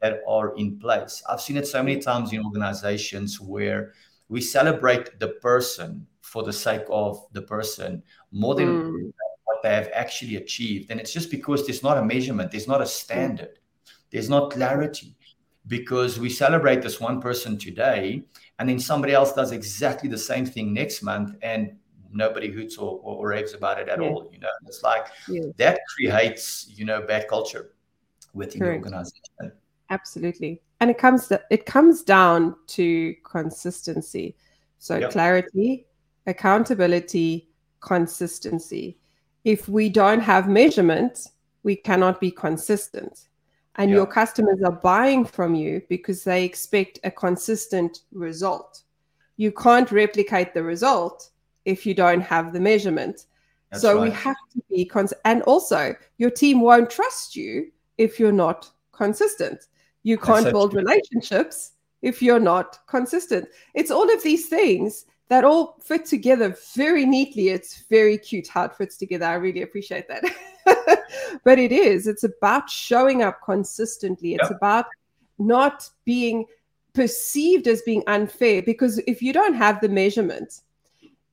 that 0.02 0.22
are 0.28 0.58
in 0.58 0.80
place. 0.80 1.22
I've 1.30 1.42
seen 1.42 1.58
it 1.58 1.68
so 1.68 1.84
many 1.84 2.02
times 2.02 2.34
in 2.34 2.44
organizations 2.44 3.40
where 3.40 3.94
we 4.30 4.42
celebrate 4.42 5.20
the 5.20 5.30
person 5.42 6.06
for 6.22 6.44
the 6.44 6.54
sake 6.54 6.86
of 6.90 7.26
the 7.32 7.42
person 7.42 8.02
more 8.32 8.56
than 8.56 8.68
mm. 8.68 9.14
what 9.44 9.62
they 9.64 9.74
have 9.74 9.90
actually 9.94 10.38
achieved. 10.38 10.92
And 10.92 11.00
it's 11.00 11.14
just 11.14 11.32
because 11.32 11.66
there's 11.66 11.84
not 11.84 11.98
a 11.98 12.04
measurement, 12.04 12.52
there's 12.52 12.68
not 12.68 12.82
a 12.82 12.86
standard, 12.86 13.60
there's 14.12 14.30
not 14.30 14.52
clarity. 14.52 15.16
Because 15.68 16.20
we 16.20 16.30
celebrate 16.30 16.84
this 16.84 17.00
one 17.00 17.20
person 17.20 17.58
today, 17.58 18.24
and 18.60 18.70
then 18.70 18.78
somebody 18.80 19.14
else 19.14 19.34
does 19.34 19.52
exactly 19.52 20.08
the 20.08 20.18
same 20.18 20.46
thing 20.46 20.74
next 20.74 21.02
month, 21.02 21.36
and 21.42 21.76
nobody 22.12 22.52
hoots 22.52 22.78
or, 22.78 23.00
or, 23.02 23.16
or 23.16 23.30
raves 23.30 23.56
about 23.56 23.80
it 23.80 23.90
at 23.90 24.00
yeah. 24.00 24.08
all. 24.08 24.30
You 24.32 24.38
know, 24.38 24.48
it's 24.68 24.84
like 24.84 25.08
yeah. 25.28 25.46
that 25.58 25.80
creates, 25.96 26.68
you 26.70 26.86
know, 26.86 27.02
bad 27.02 27.28
culture 27.28 27.74
within 28.36 28.62
Correct. 28.62 28.84
the 28.84 28.90
organization. 28.90 29.60
Absolutely. 29.90 30.62
And 30.80 30.90
it 30.90 30.98
comes 30.98 31.28
to, 31.28 31.42
it 31.50 31.66
comes 31.66 32.04
down 32.04 32.56
to 32.68 33.16
consistency. 33.24 34.36
So 34.78 34.98
yep. 34.98 35.12
clarity, 35.12 35.86
accountability, 36.28 37.50
consistency. 37.80 38.98
If 39.44 39.70
we 39.70 39.90
don't 39.90 40.20
have 40.20 40.50
measurement, 40.50 41.28
we 41.64 41.76
cannot 41.76 42.20
be 42.20 42.32
consistent. 42.32 43.28
And 43.76 43.90
yep. 43.90 43.98
your 43.98 44.06
customers 44.08 44.62
are 44.64 44.72
buying 44.72 45.26
from 45.26 45.56
you 45.56 45.82
because 45.90 46.24
they 46.24 46.44
expect 46.44 47.00
a 47.04 47.12
consistent 47.12 48.02
result. 48.12 48.84
You 49.38 49.52
can't 49.52 49.92
replicate 49.92 50.54
the 50.54 50.64
result 50.64 51.30
if 51.66 51.86
you 51.86 51.94
don't 51.94 52.22
have 52.22 52.54
the 52.54 52.60
measurement. 52.60 53.26
That's 53.72 53.82
so 53.82 53.96
right. 53.96 54.04
we 54.04 54.12
have 54.12 54.38
to 54.54 54.62
be 54.70 54.86
cons- 54.86 55.14
and 55.26 55.42
also 55.44 55.96
your 56.18 56.30
team 56.30 56.62
won't 56.62 56.90
trust 56.90 57.36
you 57.36 57.72
if 57.98 58.20
you're 58.20 58.32
not 58.32 58.72
consistent. 58.92 59.68
You 60.06 60.20
can't 60.20 60.46
build 60.46 60.72
true. 60.72 60.82
relationships 60.82 61.72
if 62.04 62.22
you're 62.22 62.40
not 62.40 62.78
consistent. 62.86 63.50
It's 63.74 63.90
all 63.90 64.14
of 64.14 64.22
these 64.22 64.48
things 64.48 65.06
that 65.30 65.44
all 65.44 65.78
fit 65.82 66.06
together 66.06 66.56
very 66.76 67.08
neatly. 67.08 67.50
It's 67.50 67.84
very 67.90 68.20
cute 68.20 68.48
how 68.48 68.66
it 68.66 68.76
fits 68.76 68.98
together. 68.98 69.26
I 69.26 69.34
really 69.34 69.64
appreciate 69.64 70.08
that. 70.08 70.24
but 71.44 71.58
it 71.58 71.72
is, 71.72 72.06
it's 72.06 72.24
about 72.24 72.70
showing 72.70 73.24
up 73.24 73.40
consistently. 73.44 74.36
It's 74.36 74.44
yep. 74.44 74.58
about 74.58 74.86
not 75.40 75.90
being 76.06 76.46
perceived 76.94 77.68
as 77.68 77.82
being 77.82 78.04
unfair 78.06 78.62
because 78.62 79.00
if 79.08 79.24
you 79.24 79.34
don't 79.34 79.56
have 79.56 79.82
the 79.82 79.90
measurement, 79.90 80.62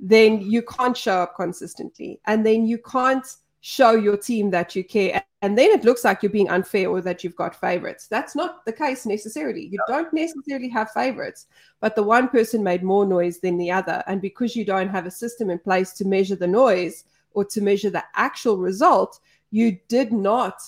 then 0.00 0.40
you 0.40 0.62
can't 0.62 0.96
show 0.96 1.18
up 1.18 1.36
consistently 1.36 2.18
and 2.26 2.46
then 2.46 2.66
you 2.66 2.78
can't 2.78 3.36
show 3.62 3.92
your 3.92 4.16
team 4.16 4.50
that 4.50 4.74
you 4.74 4.82
care 4.82 5.24
and 5.40 5.56
then 5.56 5.70
it 5.70 5.84
looks 5.84 6.04
like 6.04 6.20
you're 6.20 6.30
being 6.30 6.50
unfair 6.50 6.88
or 6.88 7.00
that 7.00 7.22
you've 7.22 7.36
got 7.36 7.58
favorites. 7.58 8.08
That's 8.08 8.34
not 8.34 8.64
the 8.64 8.72
case 8.72 9.06
necessarily. 9.06 9.66
You 9.66 9.78
don't 9.86 10.12
necessarily 10.12 10.68
have 10.68 10.90
favorites 10.90 11.46
but 11.80 11.94
the 11.94 12.02
one 12.02 12.28
person 12.28 12.64
made 12.64 12.82
more 12.82 13.06
noise 13.06 13.38
than 13.38 13.56
the 13.56 13.70
other. 13.70 14.02
And 14.08 14.20
because 14.20 14.56
you 14.56 14.64
don't 14.64 14.88
have 14.88 15.06
a 15.06 15.12
system 15.12 15.48
in 15.48 15.60
place 15.60 15.92
to 15.94 16.04
measure 16.04 16.34
the 16.34 16.46
noise 16.48 17.04
or 17.30 17.44
to 17.46 17.60
measure 17.60 17.88
the 17.88 18.04
actual 18.16 18.56
result 18.56 19.20
you 19.52 19.78
did 19.86 20.12
not 20.12 20.60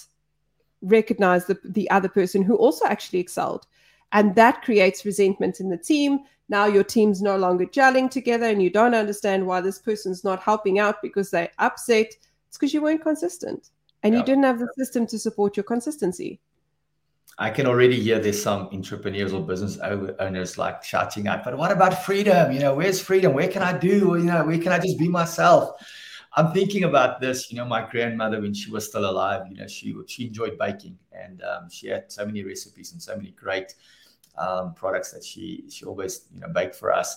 recognize 0.82 1.46
the, 1.46 1.58
the 1.64 1.90
other 1.90 2.08
person 2.08 2.42
who 2.42 2.54
also 2.54 2.86
actually 2.86 3.18
excelled. 3.18 3.66
And 4.12 4.36
that 4.36 4.62
creates 4.62 5.04
resentment 5.04 5.58
in 5.58 5.68
the 5.68 5.76
team. 5.76 6.20
Now 6.48 6.66
your 6.66 6.84
team's 6.84 7.22
no 7.22 7.36
longer 7.36 7.66
gelling 7.66 8.08
together 8.08 8.46
and 8.46 8.62
you 8.62 8.70
don't 8.70 8.94
understand 8.94 9.44
why 9.44 9.62
this 9.62 9.80
person's 9.80 10.22
not 10.22 10.40
helping 10.40 10.78
out 10.78 11.02
because 11.02 11.30
they're 11.30 11.50
upset 11.58 12.14
it's 12.54 12.58
because 12.58 12.72
you 12.72 12.82
weren't 12.82 13.02
consistent 13.02 13.70
and 14.04 14.14
you 14.14 14.22
didn't 14.22 14.44
have 14.44 14.60
the 14.60 14.68
system 14.78 15.08
to 15.08 15.18
support 15.18 15.56
your 15.56 15.64
consistency 15.64 16.38
I 17.36 17.50
can 17.50 17.66
already 17.66 18.00
hear 18.00 18.20
there's 18.20 18.40
some 18.40 18.68
entrepreneurs 18.72 19.32
or 19.32 19.44
business 19.44 19.76
owners 20.20 20.56
like 20.56 20.84
shouting 20.84 21.26
out, 21.26 21.42
but 21.42 21.58
what 21.58 21.72
about 21.72 22.04
freedom? 22.04 22.52
You 22.52 22.60
know, 22.60 22.76
where's 22.76 23.00
freedom? 23.00 23.34
Where 23.34 23.48
can 23.48 23.60
I 23.60 23.76
do? 23.76 24.14
You 24.16 24.26
know, 24.26 24.44
where 24.44 24.58
can 24.58 24.70
I 24.70 24.78
just 24.78 25.00
be 25.00 25.08
myself? 25.08 25.70
I'm 26.36 26.52
thinking 26.52 26.84
about 26.84 27.20
this. 27.20 27.50
You 27.50 27.56
know, 27.56 27.64
my 27.64 27.90
grandmother, 27.90 28.40
when 28.40 28.54
she 28.54 28.70
was 28.70 28.86
still 28.86 29.10
alive, 29.10 29.48
you 29.50 29.56
know, 29.56 29.66
she 29.66 29.96
she 30.06 30.28
enjoyed 30.28 30.56
baking, 30.60 30.96
and 31.10 31.42
um, 31.42 31.68
she 31.68 31.88
had 31.88 32.12
so 32.12 32.24
many 32.24 32.44
recipes 32.44 32.92
and 32.92 33.02
so 33.02 33.16
many 33.16 33.32
great 33.32 33.74
um, 34.38 34.72
products 34.74 35.10
that 35.10 35.24
she 35.24 35.64
she 35.68 35.84
always 35.84 36.26
you 36.32 36.38
know 36.38 36.48
baked 36.48 36.76
for 36.76 36.92
us. 36.92 37.16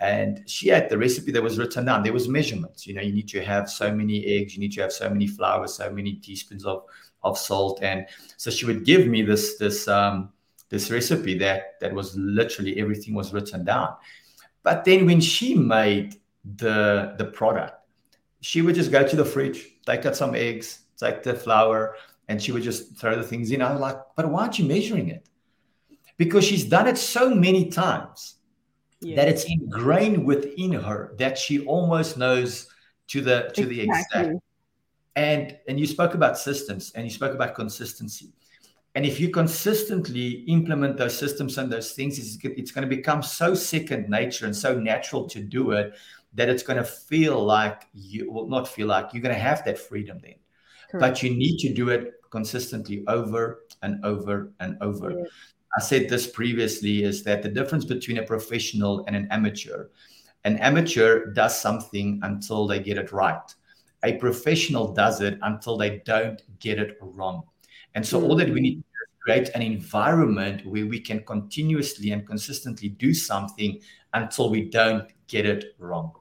And 0.00 0.42
she 0.46 0.68
had 0.68 0.88
the 0.90 0.98
recipe 0.98 1.32
that 1.32 1.42
was 1.42 1.58
written 1.58 1.86
down. 1.86 2.02
There 2.02 2.12
was 2.12 2.28
measurements. 2.28 2.86
You 2.86 2.94
know, 2.94 3.00
you 3.00 3.12
need 3.12 3.28
to 3.28 3.42
have 3.44 3.70
so 3.70 3.90
many 3.94 4.24
eggs, 4.26 4.54
you 4.54 4.60
need 4.60 4.72
to 4.72 4.82
have 4.82 4.92
so 4.92 5.08
many 5.08 5.26
flours, 5.26 5.74
so 5.74 5.90
many 5.90 6.14
teaspoons 6.14 6.64
of 6.64 6.84
of 7.22 7.36
salt, 7.36 7.82
and 7.82 8.06
so 8.36 8.50
she 8.50 8.66
would 8.66 8.84
give 8.84 9.06
me 9.06 9.22
this 9.22 9.56
this 9.56 9.88
um, 9.88 10.30
this 10.68 10.90
recipe 10.90 11.36
that 11.38 11.80
that 11.80 11.92
was 11.92 12.16
literally 12.16 12.78
everything 12.78 13.14
was 13.14 13.32
written 13.32 13.64
down. 13.64 13.94
But 14.62 14.84
then 14.84 15.06
when 15.06 15.20
she 15.20 15.54
made 15.54 16.20
the 16.56 17.14
the 17.18 17.24
product, 17.24 17.74
she 18.40 18.62
would 18.62 18.74
just 18.74 18.92
go 18.92 19.06
to 19.06 19.16
the 19.16 19.24
fridge, 19.24 19.66
take 19.86 20.06
out 20.06 20.16
some 20.16 20.34
eggs, 20.34 20.80
take 20.96 21.22
the 21.22 21.34
flour, 21.34 21.96
and 22.28 22.40
she 22.42 22.52
would 22.52 22.62
just 22.62 22.96
throw 22.96 23.16
the 23.16 23.22
things 23.22 23.50
in. 23.50 23.62
I 23.62 23.72
was 23.72 23.80
like, 23.80 23.96
but 24.14 24.30
why 24.30 24.42
aren't 24.42 24.58
you 24.58 24.66
measuring 24.66 25.08
it? 25.08 25.28
Because 26.16 26.44
she's 26.44 26.64
done 26.64 26.86
it 26.86 26.98
so 26.98 27.34
many 27.34 27.70
times 27.70 28.36
yeah. 29.00 29.16
that 29.16 29.28
it's 29.28 29.44
ingrained 29.44 30.24
within 30.24 30.72
her 30.72 31.14
that 31.18 31.38
she 31.38 31.64
almost 31.66 32.16
knows 32.16 32.68
to 33.08 33.20
the 33.20 33.50
to 33.54 33.62
exactly. 33.62 33.74
the 33.74 33.82
exact. 33.82 34.38
And 35.14 35.58
and 35.68 35.80
you 35.80 35.86
spoke 35.86 36.14
about 36.14 36.38
systems 36.38 36.92
and 36.94 37.04
you 37.04 37.10
spoke 37.10 37.34
about 37.34 37.54
consistency. 37.54 38.32
And 38.94 39.04
if 39.04 39.20
you 39.20 39.28
consistently 39.28 40.44
implement 40.48 40.96
those 40.96 41.18
systems 41.18 41.58
and 41.58 41.70
those 41.70 41.92
things, 41.92 42.18
it's, 42.18 42.38
it's 42.42 42.70
going 42.70 42.88
to 42.88 42.96
become 42.96 43.22
so 43.22 43.54
second 43.54 44.08
nature 44.08 44.46
and 44.46 44.56
so 44.56 44.78
natural 44.78 45.28
to 45.28 45.40
do 45.40 45.72
it 45.72 45.94
that 46.32 46.48
it's 46.48 46.62
going 46.62 46.78
to 46.78 46.84
feel 46.84 47.44
like 47.44 47.86
you 47.92 48.32
will 48.32 48.48
not 48.48 48.66
feel 48.66 48.86
like 48.86 49.12
you're 49.12 49.22
going 49.22 49.34
to 49.34 49.40
have 49.40 49.62
that 49.66 49.78
freedom 49.78 50.18
then. 50.22 50.36
Correct. 50.90 51.00
But 51.00 51.22
you 51.22 51.36
need 51.36 51.58
to 51.58 51.74
do 51.74 51.90
it 51.90 52.14
consistently 52.30 53.04
over 53.06 53.64
and 53.82 54.02
over 54.04 54.52
and 54.60 54.78
over. 54.80 55.10
Yeah. 55.10 55.24
I 55.76 55.82
said 55.82 56.08
this 56.08 56.26
previously 56.26 57.04
is 57.04 57.22
that 57.24 57.42
the 57.42 57.50
difference 57.50 57.84
between 57.84 58.18
a 58.18 58.22
professional 58.22 59.04
and 59.06 59.14
an 59.14 59.28
amateur, 59.30 59.88
an 60.44 60.56
amateur 60.58 61.26
does 61.32 61.60
something 61.60 62.18
until 62.22 62.66
they 62.66 62.80
get 62.80 62.96
it 62.96 63.12
right. 63.12 63.54
A 64.02 64.14
professional 64.14 64.94
does 64.94 65.20
it 65.20 65.38
until 65.42 65.76
they 65.76 66.02
don't 66.06 66.40
get 66.60 66.78
it 66.78 66.96
wrong. 67.00 67.42
And 67.94 68.06
so, 68.06 68.22
all 68.22 68.36
that 68.36 68.48
we 68.48 68.60
need 68.60 68.76
to 68.76 68.82
create 69.20 69.50
an 69.54 69.62
environment 69.62 70.64
where 70.64 70.86
we 70.86 71.00
can 71.00 71.22
continuously 71.24 72.12
and 72.12 72.26
consistently 72.26 72.88
do 72.88 73.12
something 73.12 73.80
until 74.14 74.48
we 74.48 74.70
don't 74.70 75.10
get 75.26 75.44
it 75.44 75.74
wrong. 75.78 76.12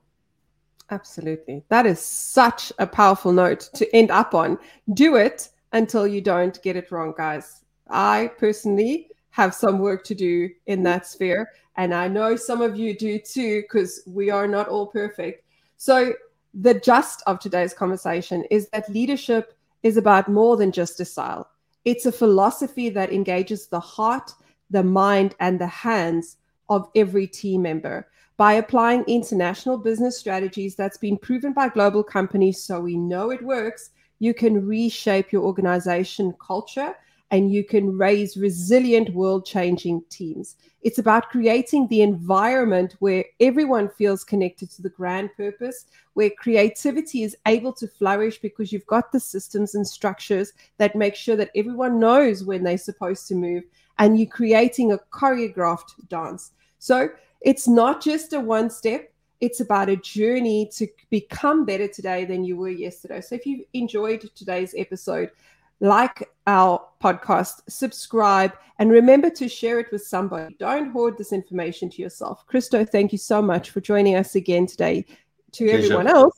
Absolutely. 0.90 1.64
That 1.70 1.86
is 1.86 2.00
such 2.00 2.74
a 2.78 2.86
powerful 2.86 3.32
note 3.32 3.70
to 3.76 3.96
end 3.96 4.12
up 4.12 4.34
on. 4.36 4.58
Do 4.94 5.16
it 5.16 5.50
until 5.72 6.08
you 6.08 6.22
don't 6.22 6.62
get 6.62 6.76
it 6.76 6.92
wrong, 6.92 7.14
guys. 7.16 7.64
I 7.90 8.32
personally 8.38 9.10
have 9.36 9.54
some 9.54 9.80
work 9.80 10.02
to 10.06 10.16
do 10.16 10.50
in 10.66 10.80
mm. 10.80 10.84
that 10.86 11.06
sphere. 11.06 11.52
And 11.76 11.94
I 11.94 12.08
know 12.08 12.38
some 12.38 12.62
of 12.62 12.78
you 12.78 12.98
do 12.98 13.20
too, 13.20 13.64
because 13.64 14.02
we 14.08 14.30
are 14.30 14.48
not 14.48 14.70
all 14.70 14.88
perfect. 14.88 15.44
So, 15.76 16.14
the 16.54 16.80
gist 16.80 17.22
of 17.28 17.40
today's 17.40 17.74
conversation 17.74 18.46
is 18.50 18.70
that 18.70 18.90
leadership 18.90 19.58
is 19.84 19.98
about 19.98 20.30
more 20.30 20.56
than 20.56 20.72
just 20.72 21.02
a 21.02 21.06
style, 21.06 21.50
it's 21.84 22.06
a 22.06 22.14
philosophy 22.14 22.90
that 22.90 23.12
engages 23.12 23.68
the 23.68 23.80
heart, 23.80 24.32
the 24.70 24.84
mind, 24.84 25.36
and 25.42 25.60
the 25.60 25.68
hands 25.68 26.38
of 26.70 26.90
every 26.96 27.28
team 27.28 27.64
member 27.64 28.08
by 28.38 28.54
applying 28.54 29.04
international 29.04 29.78
business 29.78 30.18
strategies 30.18 30.76
that's 30.76 30.98
been 30.98 31.18
proven 31.18 31.52
by 31.52 31.68
global 31.68 32.04
companies 32.04 32.64
so 32.64 32.80
we 32.80 32.96
know 32.96 33.32
it 33.32 33.44
works 33.44 33.92
you 34.20 34.34
can 34.34 34.66
reshape 34.66 35.32
your 35.32 35.44
organization 35.44 36.34
culture 36.40 36.96
and 37.32 37.52
you 37.52 37.64
can 37.64 37.98
raise 37.98 38.38
resilient 38.38 39.10
world 39.10 39.46
changing 39.46 40.04
teams. 40.10 40.56
It's 40.84 41.00
about 41.00 41.30
creating 41.30 41.88
the 41.88 42.02
environment 42.02 42.96
where 43.00 43.26
everyone 43.40 43.90
feels 43.90 44.24
connected 44.24 44.70
to 44.72 44.82
the 44.82 44.90
grand 44.90 45.32
purpose 45.36 45.86
where 46.14 46.30
creativity 46.30 47.24
is 47.24 47.36
able 47.48 47.74
to 47.74 47.88
flourish 47.88 48.40
because 48.40 48.72
you've 48.72 48.86
got 48.86 49.12
the 49.12 49.20
systems 49.20 49.76
and 49.76 49.86
structures 49.86 50.54
that 50.78 50.96
make 50.96 51.16
sure 51.16 51.36
that 51.36 51.52
everyone 51.56 52.00
knows 52.00 52.44
when 52.44 52.64
they're 52.64 52.78
supposed 52.78 53.28
to 53.28 53.36
move 53.36 53.64
and 53.98 54.20
you're 54.20 54.30
creating 54.30 54.92
a 54.92 55.00
choreographed 55.12 56.08
dance. 56.08 56.52
So 56.80 57.10
it's 57.42 57.68
not 57.68 58.02
just 58.02 58.34
a 58.34 58.40
one 58.40 58.70
step, 58.70 59.12
it's 59.42 59.60
about 59.60 59.90
a 59.90 59.98
journey 59.98 60.70
to 60.76 60.88
become 61.10 61.66
better 61.66 61.88
today 61.88 62.26
than 62.26 62.44
you 62.44 62.56
were 62.58 62.70
yesterday. 62.70 63.22
So 63.22 63.36
if 63.36 63.46
you 63.46 63.66
enjoyed 63.74 64.30
today's 64.36 64.74
episode, 64.78 65.32
like 65.80 66.30
our 66.48 66.86
podcast, 67.04 67.62
subscribe, 67.70 68.54
and 68.80 68.92
remember 68.92 69.30
to 69.30 69.48
share 69.48 69.80
it 69.80 69.92
with 69.92 70.06
somebody. 70.06 70.56
Don't 70.60 70.92
hoard 70.92 71.18
this 71.18 71.34
information 71.34 71.90
to 71.92 72.02
yourself. 72.02 72.46
Christo, 72.48 72.86
thank 72.86 73.12
you 73.12 73.18
so 73.18 73.42
much 73.42 73.70
for 73.70 73.82
joining 73.82 74.16
us 74.16 74.36
again 74.36 74.68
today. 74.68 75.06
To 75.54 75.66
Pleasure. 75.66 75.84
everyone 75.84 76.08
else, 76.08 76.36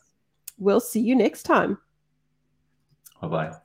we'll 0.58 0.80
see 0.80 1.02
you 1.02 1.16
next 1.16 1.44
time. 1.44 1.78
Bye 3.22 3.28
bye. 3.28 3.58